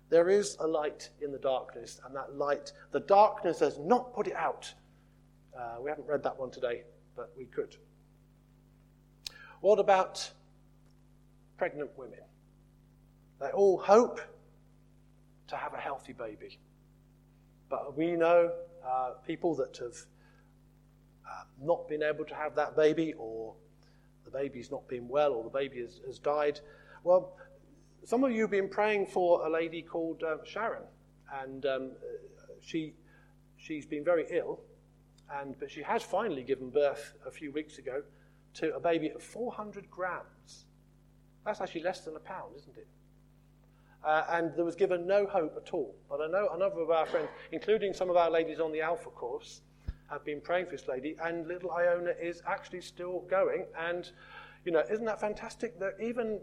There 0.08 0.28
is 0.28 0.56
a 0.60 0.66
light 0.66 1.10
in 1.20 1.32
the 1.32 1.38
darkness, 1.38 2.00
and 2.04 2.14
that 2.14 2.36
light, 2.36 2.72
the 2.92 3.00
darkness 3.00 3.58
has 3.58 3.78
not 3.78 4.14
put 4.14 4.28
it 4.28 4.36
out. 4.36 4.72
Uh, 5.58 5.76
we 5.80 5.90
haven't 5.90 6.06
read 6.06 6.22
that 6.22 6.38
one 6.38 6.50
today, 6.50 6.84
but 7.16 7.32
we 7.36 7.46
could. 7.46 7.76
What 9.60 9.80
about 9.80 10.30
pregnant 11.56 11.90
women? 11.96 12.20
They 13.40 13.48
all 13.48 13.78
hope 13.78 14.20
to 15.48 15.56
have 15.56 15.74
a 15.74 15.78
healthy 15.78 16.12
baby. 16.12 16.58
But 17.68 17.96
we 17.96 18.12
know 18.12 18.52
uh, 18.86 19.10
people 19.26 19.56
that 19.56 19.76
have 19.78 19.96
uh, 21.26 21.44
not 21.60 21.88
been 21.88 22.04
able 22.04 22.24
to 22.26 22.34
have 22.34 22.54
that 22.54 22.76
baby, 22.76 23.14
or 23.18 23.54
the 24.26 24.38
baby's 24.38 24.70
not 24.70 24.86
been 24.88 25.08
well, 25.08 25.32
or 25.32 25.42
the 25.42 25.50
baby 25.50 25.80
has, 25.80 26.00
has 26.06 26.18
died. 26.18 26.60
Well, 27.02 27.36
some 28.04 28.22
of 28.24 28.32
you 28.32 28.42
have 28.42 28.50
been 28.50 28.68
praying 28.68 29.06
for 29.06 29.46
a 29.46 29.50
lady 29.50 29.80
called 29.80 30.22
uh, 30.22 30.36
Sharon, 30.44 30.82
and 31.42 31.64
um, 31.64 31.92
she, 32.60 32.94
she's 33.56 33.86
been 33.86 34.04
very 34.04 34.26
ill, 34.30 34.60
and, 35.40 35.58
but 35.58 35.70
she 35.70 35.82
has 35.82 36.02
finally 36.02 36.42
given 36.42 36.70
birth 36.70 37.14
a 37.26 37.30
few 37.30 37.50
weeks 37.52 37.78
ago 37.78 38.02
to 38.54 38.74
a 38.74 38.80
baby 38.80 39.10
of 39.10 39.22
400 39.22 39.90
grams. 39.90 40.66
That's 41.44 41.60
actually 41.60 41.82
less 41.82 42.00
than 42.00 42.16
a 42.16 42.20
pound, 42.20 42.56
isn't 42.56 42.76
it? 42.76 42.88
Uh, 44.04 44.24
and 44.30 44.54
there 44.56 44.64
was 44.64 44.76
given 44.76 45.06
no 45.06 45.26
hope 45.26 45.54
at 45.56 45.72
all. 45.72 45.94
But 46.08 46.20
I 46.20 46.28
know 46.28 46.48
a 46.52 46.58
number 46.58 46.80
of 46.80 46.90
our 46.90 47.06
friends, 47.06 47.28
including 47.52 47.92
some 47.92 48.10
of 48.10 48.16
our 48.16 48.30
ladies 48.30 48.60
on 48.60 48.72
the 48.72 48.80
Alpha 48.80 49.10
course, 49.10 49.62
have 50.10 50.24
been 50.24 50.40
praying 50.40 50.66
for 50.66 50.72
this 50.72 50.88
lady, 50.88 51.16
and 51.22 51.46
little 51.48 51.70
Iona 51.70 52.12
is 52.20 52.42
actually 52.46 52.80
still 52.80 53.20
going. 53.28 53.66
And, 53.78 54.10
you 54.64 54.72
know, 54.72 54.82
isn't 54.90 55.04
that 55.04 55.20
fantastic 55.20 55.78
that 55.80 55.94
even 56.00 56.40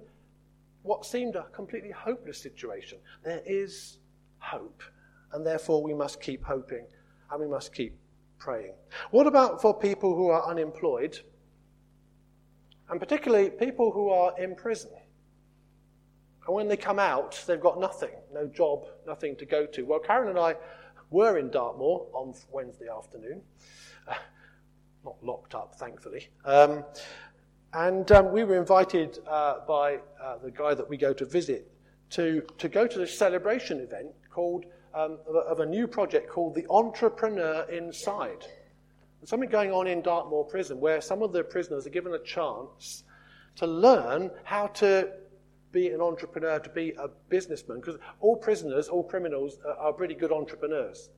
what 0.82 1.06
seemed 1.06 1.36
a 1.36 1.44
completely 1.54 1.92
hopeless 1.92 2.38
situation, 2.38 3.00
there 3.24 3.42
is 3.46 3.98
hope. 4.40 4.84
And 5.32 5.46
therefore, 5.46 5.82
we 5.82 5.94
must 5.94 6.22
keep 6.22 6.44
hoping 6.44 6.86
and 7.32 7.40
we 7.40 7.48
must 7.48 7.74
keep 7.74 7.98
praying. 8.38 8.74
What 9.12 9.26
about 9.26 9.62
for 9.62 9.78
people 9.78 10.16
who 10.16 10.28
are 10.30 10.48
unemployed? 10.48 11.20
And 12.90 13.00
particularly 13.00 13.50
people 13.50 13.92
who 13.92 14.10
are 14.10 14.38
in 14.38 14.56
prison. 14.56 14.92
And 16.46 16.54
when 16.54 16.68
they 16.68 16.78
come 16.78 17.00
out, 17.00 17.42
they've 17.48 17.60
got 17.60 17.80
nothing 17.80 18.12
no 18.34 18.48
job, 18.48 18.88
nothing 19.08 19.36
to 19.38 19.46
go 19.46 19.66
to. 19.68 19.84
Well, 19.84 20.00
Karen 20.00 20.30
and 20.30 20.40
I 20.40 20.56
were 21.14 21.38
in 21.38 21.50
Dartmoor 21.50 22.08
on 22.14 22.34
Wednesday 22.52 22.88
afternoon. 22.90 23.42
Uh, 24.08 24.16
not 25.06 25.16
locked 25.24 25.56
up, 25.56 25.76
thankfully. 25.76 26.28
Um, 26.44 26.84
and 27.74 28.12
um, 28.12 28.32
we 28.32 28.44
were 28.44 28.58
invited 28.58 29.20
uh, 29.28 29.60
by 29.68 30.00
uh, 30.22 30.38
the 30.44 30.52
guy 30.52 30.74
that 30.74 30.90
we 30.90 30.98
go 30.98 31.14
to 31.14 31.26
visit 31.26 31.72
to, 32.12 32.44
to 32.58 32.68
go 32.68 32.86
to 32.88 33.00
this 33.00 33.18
celebration 33.18 33.80
event 33.80 34.10
called 34.30 34.66
um, 34.94 35.18
of, 35.28 35.36
a, 35.36 35.40
of, 35.40 35.60
a, 35.60 35.66
new 35.66 35.88
project 35.88 36.30
called 36.30 36.54
The 36.54 36.68
Entrepreneur 36.70 37.64
Inside. 37.72 38.42
There's 39.20 39.30
something 39.30 39.50
going 39.50 39.72
on 39.72 39.88
in 39.88 40.02
Dartmoor 40.02 40.46
Prison 40.46 40.80
where 40.80 41.02
some 41.02 41.24
of 41.24 41.32
the 41.32 41.44
prisoners 41.44 41.88
are 41.88 41.92
given 41.92 42.14
a 42.14 42.20
chance 42.20 43.04
to 43.56 43.66
learn 43.66 44.30
how 44.44 44.68
to 44.68 45.12
be 45.74 45.90
an 45.90 46.00
entrepreneur, 46.00 46.60
to 46.60 46.70
be 46.70 46.94
a 46.98 47.10
businessman, 47.28 47.82
because 47.82 48.00
all 48.22 48.38
prisoners, 48.38 48.88
all 48.88 49.04
criminals 49.04 49.60
are, 49.66 49.76
are 49.88 49.94
pretty 49.94 50.14
good 50.14 50.32
entrepreneurs. 50.32 51.10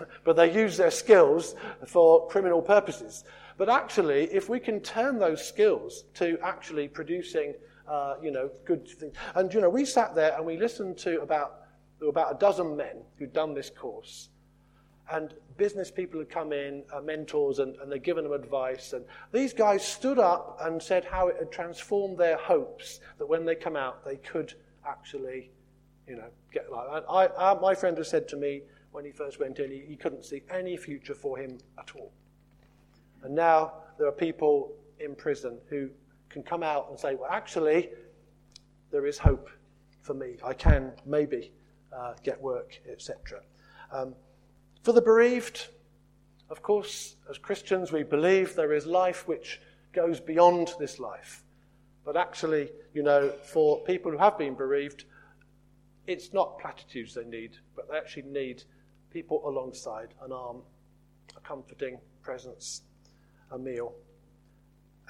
but 0.24 0.36
they 0.36 0.52
use 0.52 0.76
their 0.76 0.90
skills 0.90 1.54
for 1.86 2.26
criminal 2.28 2.62
purposes. 2.62 3.24
But 3.56 3.68
actually, 3.68 4.24
if 4.32 4.48
we 4.48 4.60
can 4.60 4.80
turn 4.80 5.18
those 5.18 5.46
skills 5.46 6.04
to 6.14 6.38
actually 6.42 6.88
producing, 6.88 7.54
uh, 7.88 8.14
you 8.22 8.30
know, 8.30 8.50
good 8.64 8.88
things. 8.88 9.14
And, 9.34 9.52
you 9.52 9.60
know, 9.60 9.70
we 9.70 9.84
sat 9.84 10.14
there 10.14 10.34
and 10.36 10.44
we 10.44 10.56
listened 10.56 10.98
to 10.98 11.20
about, 11.20 11.62
there 11.98 12.06
were 12.06 12.10
about 12.10 12.36
a 12.36 12.38
dozen 12.38 12.76
men 12.76 13.02
who'd 13.18 13.32
done 13.32 13.54
this 13.54 13.70
course. 13.70 14.30
And 15.10 15.34
business 15.58 15.90
people 15.90 16.18
had 16.18 16.30
come 16.30 16.52
in, 16.52 16.84
uh, 16.94 17.00
mentors, 17.00 17.58
and, 17.58 17.76
and 17.76 17.92
they'd 17.92 18.02
given 18.02 18.24
them 18.24 18.32
advice. 18.32 18.94
And 18.94 19.04
these 19.32 19.52
guys 19.52 19.86
stood 19.86 20.18
up 20.18 20.58
and 20.62 20.82
said 20.82 21.04
how 21.04 21.28
it 21.28 21.36
had 21.38 21.52
transformed 21.52 22.16
their 22.16 22.38
hopes 22.38 23.00
that 23.18 23.26
when 23.26 23.44
they 23.44 23.54
come 23.54 23.76
out, 23.76 24.04
they 24.04 24.16
could 24.16 24.54
actually, 24.86 25.50
you 26.06 26.16
know, 26.16 26.28
get 26.52 26.72
like 26.72 26.86
that. 26.90 27.04
I, 27.10 27.52
I, 27.52 27.60
my 27.60 27.74
friend 27.74 27.98
has 27.98 28.08
said 28.08 28.26
to 28.28 28.36
me 28.36 28.62
when 28.92 29.04
he 29.04 29.10
first 29.10 29.38
went 29.38 29.58
in, 29.58 29.70
he, 29.70 29.82
he 29.86 29.96
couldn't 29.96 30.24
see 30.24 30.42
any 30.50 30.76
future 30.76 31.14
for 31.14 31.36
him 31.36 31.58
at 31.78 31.90
all. 31.94 32.12
And 33.22 33.34
now 33.34 33.74
there 33.98 34.06
are 34.06 34.12
people 34.12 34.72
in 35.00 35.14
prison 35.14 35.58
who 35.68 35.90
can 36.30 36.42
come 36.42 36.62
out 36.62 36.86
and 36.88 36.98
say, 36.98 37.16
well, 37.16 37.30
actually, 37.30 37.90
there 38.90 39.06
is 39.06 39.18
hope 39.18 39.50
for 40.00 40.14
me. 40.14 40.36
I 40.44 40.54
can 40.54 40.92
maybe 41.04 41.52
uh, 41.94 42.14
get 42.22 42.40
work, 42.40 42.80
etc. 42.90 43.40
Um, 43.92 44.14
for 44.88 44.94
the 44.94 45.02
bereaved, 45.02 45.68
of 46.48 46.62
course, 46.62 47.16
as 47.28 47.36
Christians, 47.36 47.92
we 47.92 48.02
believe 48.02 48.54
there 48.54 48.72
is 48.72 48.86
life 48.86 49.28
which 49.28 49.60
goes 49.92 50.18
beyond 50.18 50.70
this 50.78 50.98
life. 50.98 51.44
But 52.06 52.16
actually, 52.16 52.70
you 52.94 53.02
know, 53.02 53.30
for 53.52 53.84
people 53.84 54.10
who 54.10 54.16
have 54.16 54.38
been 54.38 54.54
bereaved, 54.54 55.04
it's 56.06 56.32
not 56.32 56.58
platitudes 56.58 57.12
they 57.12 57.26
need, 57.26 57.58
but 57.76 57.90
they 57.90 57.98
actually 57.98 58.30
need 58.30 58.62
people 59.10 59.46
alongside, 59.46 60.14
an 60.22 60.32
arm, 60.32 60.62
a 61.36 61.40
comforting 61.40 61.98
presence 62.22 62.80
a 63.50 63.58
meal, 63.58 63.92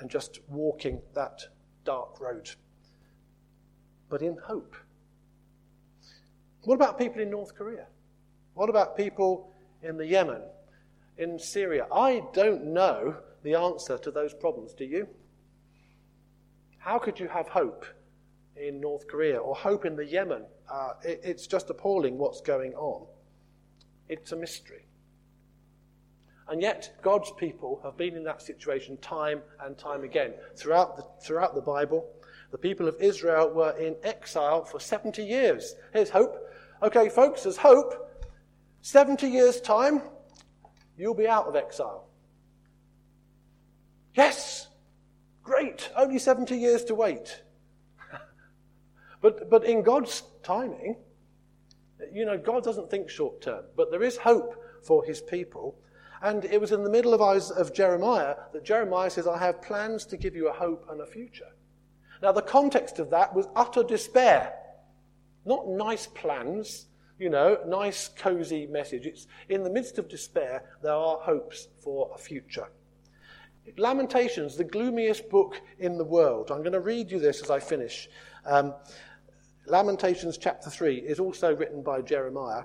and 0.00 0.10
just 0.10 0.40
walking 0.48 1.00
that 1.14 1.40
dark 1.84 2.20
road. 2.20 2.50
But 4.08 4.22
in 4.22 4.38
hope. 4.44 4.74
What 6.64 6.74
about 6.74 6.98
people 6.98 7.22
in 7.22 7.30
North 7.30 7.54
Korea? 7.54 7.86
What 8.54 8.70
about 8.70 8.96
people 8.96 9.52
in 9.82 9.96
the 9.96 10.06
Yemen, 10.06 10.42
in 11.16 11.38
Syria? 11.38 11.86
I 11.92 12.22
don't 12.32 12.66
know 12.66 13.16
the 13.42 13.54
answer 13.54 13.98
to 13.98 14.10
those 14.10 14.34
problems, 14.34 14.74
do 14.74 14.84
you? 14.84 15.08
How 16.78 16.98
could 16.98 17.18
you 17.20 17.28
have 17.28 17.48
hope 17.48 17.84
in 18.56 18.80
North 18.80 19.06
Korea 19.08 19.38
or 19.38 19.54
hope 19.54 19.84
in 19.84 19.96
the 19.96 20.04
Yemen? 20.04 20.44
Uh, 20.70 20.92
it, 21.04 21.20
it's 21.22 21.46
just 21.46 21.70
appalling 21.70 22.18
what's 22.18 22.40
going 22.40 22.74
on. 22.74 23.06
It's 24.08 24.32
a 24.32 24.36
mystery. 24.36 24.86
And 26.48 26.62
yet, 26.62 26.96
God's 27.02 27.30
people 27.32 27.80
have 27.84 27.98
been 27.98 28.16
in 28.16 28.24
that 28.24 28.40
situation 28.40 28.96
time 28.98 29.42
and 29.62 29.76
time 29.76 30.02
again. 30.02 30.32
Throughout 30.56 30.96
the, 30.96 31.04
throughout 31.22 31.54
the 31.54 31.60
Bible, 31.60 32.08
the 32.50 32.58
people 32.58 32.88
of 32.88 32.96
Israel 33.00 33.50
were 33.50 33.76
in 33.76 33.96
exile 34.02 34.64
for 34.64 34.80
70 34.80 35.22
years. 35.22 35.74
Here's 35.92 36.08
hope. 36.08 36.36
Okay, 36.82 37.10
folks, 37.10 37.42
there's 37.42 37.58
hope. 37.58 38.07
70 38.82 39.28
years' 39.28 39.60
time, 39.60 40.02
you'll 40.96 41.14
be 41.14 41.28
out 41.28 41.46
of 41.46 41.56
exile. 41.56 42.08
Yes! 44.14 44.68
Great! 45.42 45.90
Only 45.96 46.18
70 46.18 46.56
years 46.56 46.84
to 46.84 46.94
wait. 46.94 47.42
but, 49.20 49.48
but 49.48 49.64
in 49.64 49.82
God's 49.82 50.22
timing, 50.42 50.96
you 52.12 52.24
know, 52.24 52.38
God 52.38 52.64
doesn't 52.64 52.90
think 52.90 53.08
short 53.08 53.40
term, 53.40 53.64
but 53.76 53.90
there 53.90 54.02
is 54.02 54.16
hope 54.16 54.62
for 54.82 55.04
his 55.04 55.20
people. 55.20 55.78
And 56.22 56.44
it 56.44 56.60
was 56.60 56.72
in 56.72 56.82
the 56.82 56.90
middle 56.90 57.14
of, 57.14 57.20
of 57.52 57.74
Jeremiah 57.74 58.34
that 58.52 58.64
Jeremiah 58.64 59.10
says, 59.10 59.26
I 59.26 59.38
have 59.38 59.62
plans 59.62 60.04
to 60.06 60.16
give 60.16 60.34
you 60.34 60.48
a 60.48 60.52
hope 60.52 60.86
and 60.90 61.00
a 61.00 61.06
future. 61.06 61.50
Now, 62.22 62.32
the 62.32 62.42
context 62.42 62.98
of 62.98 63.10
that 63.10 63.34
was 63.34 63.46
utter 63.54 63.84
despair. 63.84 64.52
Not 65.44 65.68
nice 65.68 66.06
plans, 66.06 66.86
you 67.18 67.30
know, 67.30 67.58
nice, 67.66 68.08
cozy 68.08 68.66
message. 68.66 69.06
It's 69.06 69.26
in 69.48 69.62
the 69.62 69.70
midst 69.70 69.98
of 69.98 70.08
despair, 70.08 70.62
there 70.82 70.92
are 70.92 71.18
hopes 71.18 71.68
for 71.80 72.10
a 72.14 72.18
future. 72.18 72.68
Lamentations, 73.76 74.56
the 74.56 74.64
gloomiest 74.64 75.28
book 75.28 75.60
in 75.78 75.98
the 75.98 76.04
world. 76.04 76.50
I'm 76.50 76.60
going 76.60 76.72
to 76.72 76.80
read 76.80 77.10
you 77.10 77.18
this 77.18 77.42
as 77.42 77.50
I 77.50 77.60
finish. 77.60 78.08
Um, 78.46 78.74
Lamentations 79.66 80.38
chapter 80.38 80.70
3 80.70 80.96
is 80.96 81.20
also 81.20 81.54
written 81.54 81.82
by 81.82 82.00
Jeremiah. 82.00 82.64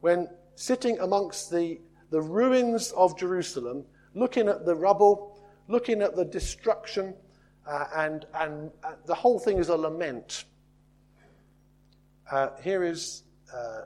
When 0.00 0.28
sitting 0.54 0.98
amongst 1.00 1.50
the, 1.50 1.80
the 2.10 2.22
ruins 2.22 2.92
of 2.92 3.18
Jerusalem, 3.18 3.84
looking 4.14 4.48
at 4.48 4.64
the 4.64 4.74
rubble, 4.74 5.38
looking 5.68 6.00
at 6.00 6.16
the 6.16 6.24
destruction, 6.24 7.14
uh, 7.66 7.86
and, 7.96 8.24
and 8.34 8.70
uh, 8.82 8.92
the 9.06 9.14
whole 9.14 9.38
thing 9.38 9.58
is 9.58 9.68
a 9.68 9.76
lament. 9.76 10.44
Uh, 12.30 12.50
here 12.62 12.82
is 12.82 13.23
uh, 13.52 13.82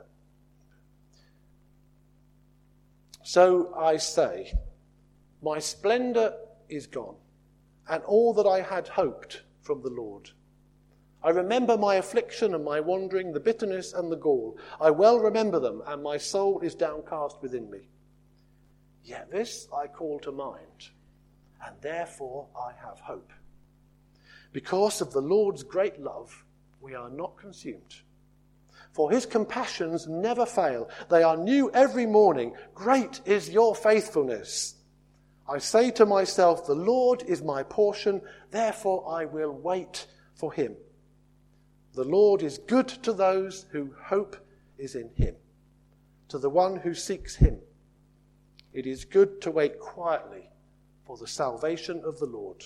So 3.29 3.75
I 3.75 3.97
say, 3.97 4.51
My 5.43 5.59
splendor 5.59 6.33
is 6.67 6.87
gone, 6.87 7.17
and 7.87 8.01
all 8.05 8.33
that 8.33 8.47
I 8.47 8.61
had 8.61 8.87
hoped 8.87 9.43
from 9.61 9.83
the 9.83 9.91
Lord. 9.91 10.31
I 11.21 11.29
remember 11.29 11.77
my 11.77 11.97
affliction 11.97 12.55
and 12.55 12.65
my 12.65 12.79
wandering, 12.79 13.31
the 13.31 13.39
bitterness 13.39 13.93
and 13.93 14.11
the 14.11 14.15
gall. 14.15 14.57
I 14.81 14.89
well 14.89 15.19
remember 15.19 15.59
them, 15.59 15.83
and 15.85 16.01
my 16.01 16.17
soul 16.17 16.61
is 16.61 16.73
downcast 16.73 17.37
within 17.39 17.69
me. 17.69 17.89
Yet 19.03 19.29
this 19.29 19.67
I 19.71 19.85
call 19.85 20.19
to 20.21 20.31
mind, 20.31 20.89
and 21.63 21.75
therefore 21.81 22.47
I 22.59 22.71
have 22.83 22.99
hope. 22.99 23.31
Because 24.53 25.01
of 25.01 25.13
the 25.13 25.21
Lord's 25.21 25.61
great 25.61 25.99
love, 25.99 26.45
we 26.81 26.95
are 26.95 27.11
not 27.11 27.37
consumed. 27.37 27.93
For 28.91 29.11
his 29.11 29.25
compassions 29.25 30.07
never 30.07 30.45
fail. 30.45 30.89
They 31.09 31.23
are 31.23 31.37
new 31.37 31.71
every 31.71 32.05
morning. 32.05 32.53
Great 32.73 33.21
is 33.25 33.49
your 33.49 33.75
faithfulness. 33.75 34.75
I 35.47 35.57
say 35.57 35.91
to 35.91 36.05
myself, 36.05 36.65
The 36.65 36.75
Lord 36.75 37.23
is 37.23 37.41
my 37.41 37.63
portion, 37.63 38.21
therefore 38.51 39.09
I 39.09 39.25
will 39.25 39.51
wait 39.51 40.07
for 40.35 40.53
him. 40.53 40.75
The 41.93 42.03
Lord 42.03 42.43
is 42.43 42.59
good 42.59 42.87
to 42.87 43.13
those 43.13 43.65
who 43.71 43.93
hope 44.03 44.35
is 44.77 44.95
in 44.95 45.09
him, 45.15 45.35
to 46.29 46.37
the 46.37 46.49
one 46.49 46.77
who 46.77 46.93
seeks 46.93 47.35
him. 47.35 47.59
It 48.73 48.85
is 48.85 49.05
good 49.05 49.41
to 49.41 49.51
wait 49.51 49.79
quietly 49.79 50.49
for 51.05 51.17
the 51.17 51.27
salvation 51.27 52.01
of 52.05 52.19
the 52.19 52.27
Lord. 52.27 52.63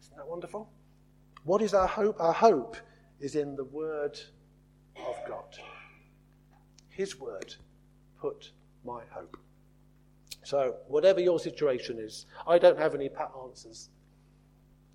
Isn't 0.00 0.16
that 0.16 0.28
wonderful? 0.28 0.70
What 1.44 1.62
is 1.62 1.72
our 1.72 1.86
hope? 1.86 2.20
Our 2.20 2.34
hope 2.34 2.76
is 3.20 3.36
in 3.36 3.56
the 3.56 3.64
Word 3.64 4.18
of 4.96 5.16
God. 5.28 5.58
His 6.88 7.18
Word 7.18 7.54
put 8.18 8.52
my 8.84 9.02
hope. 9.10 9.36
So, 10.42 10.76
whatever 10.88 11.20
your 11.20 11.38
situation 11.38 11.98
is, 11.98 12.26
I 12.46 12.58
don't 12.58 12.78
have 12.78 12.94
any 12.94 13.08
pat 13.08 13.30
answers 13.44 13.90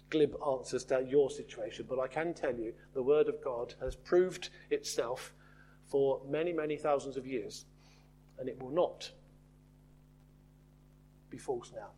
glib 0.09 0.35
answers 0.47 0.85
to 0.85 1.05
your 1.07 1.29
situation, 1.29 1.85
but 1.89 1.99
I 1.99 2.07
can 2.07 2.33
tell 2.33 2.55
you 2.55 2.73
the 2.93 3.03
Word 3.03 3.27
of 3.27 3.43
God 3.43 3.73
has 3.81 3.95
proved 3.95 4.49
itself 4.69 5.33
for 5.85 6.21
many, 6.27 6.53
many 6.53 6.77
thousands 6.77 7.17
of 7.17 7.25
years, 7.25 7.65
and 8.39 8.47
it 8.47 8.61
will 8.61 8.71
not 8.71 9.11
be 11.29 11.37
false 11.37 11.71
now. 11.75 11.89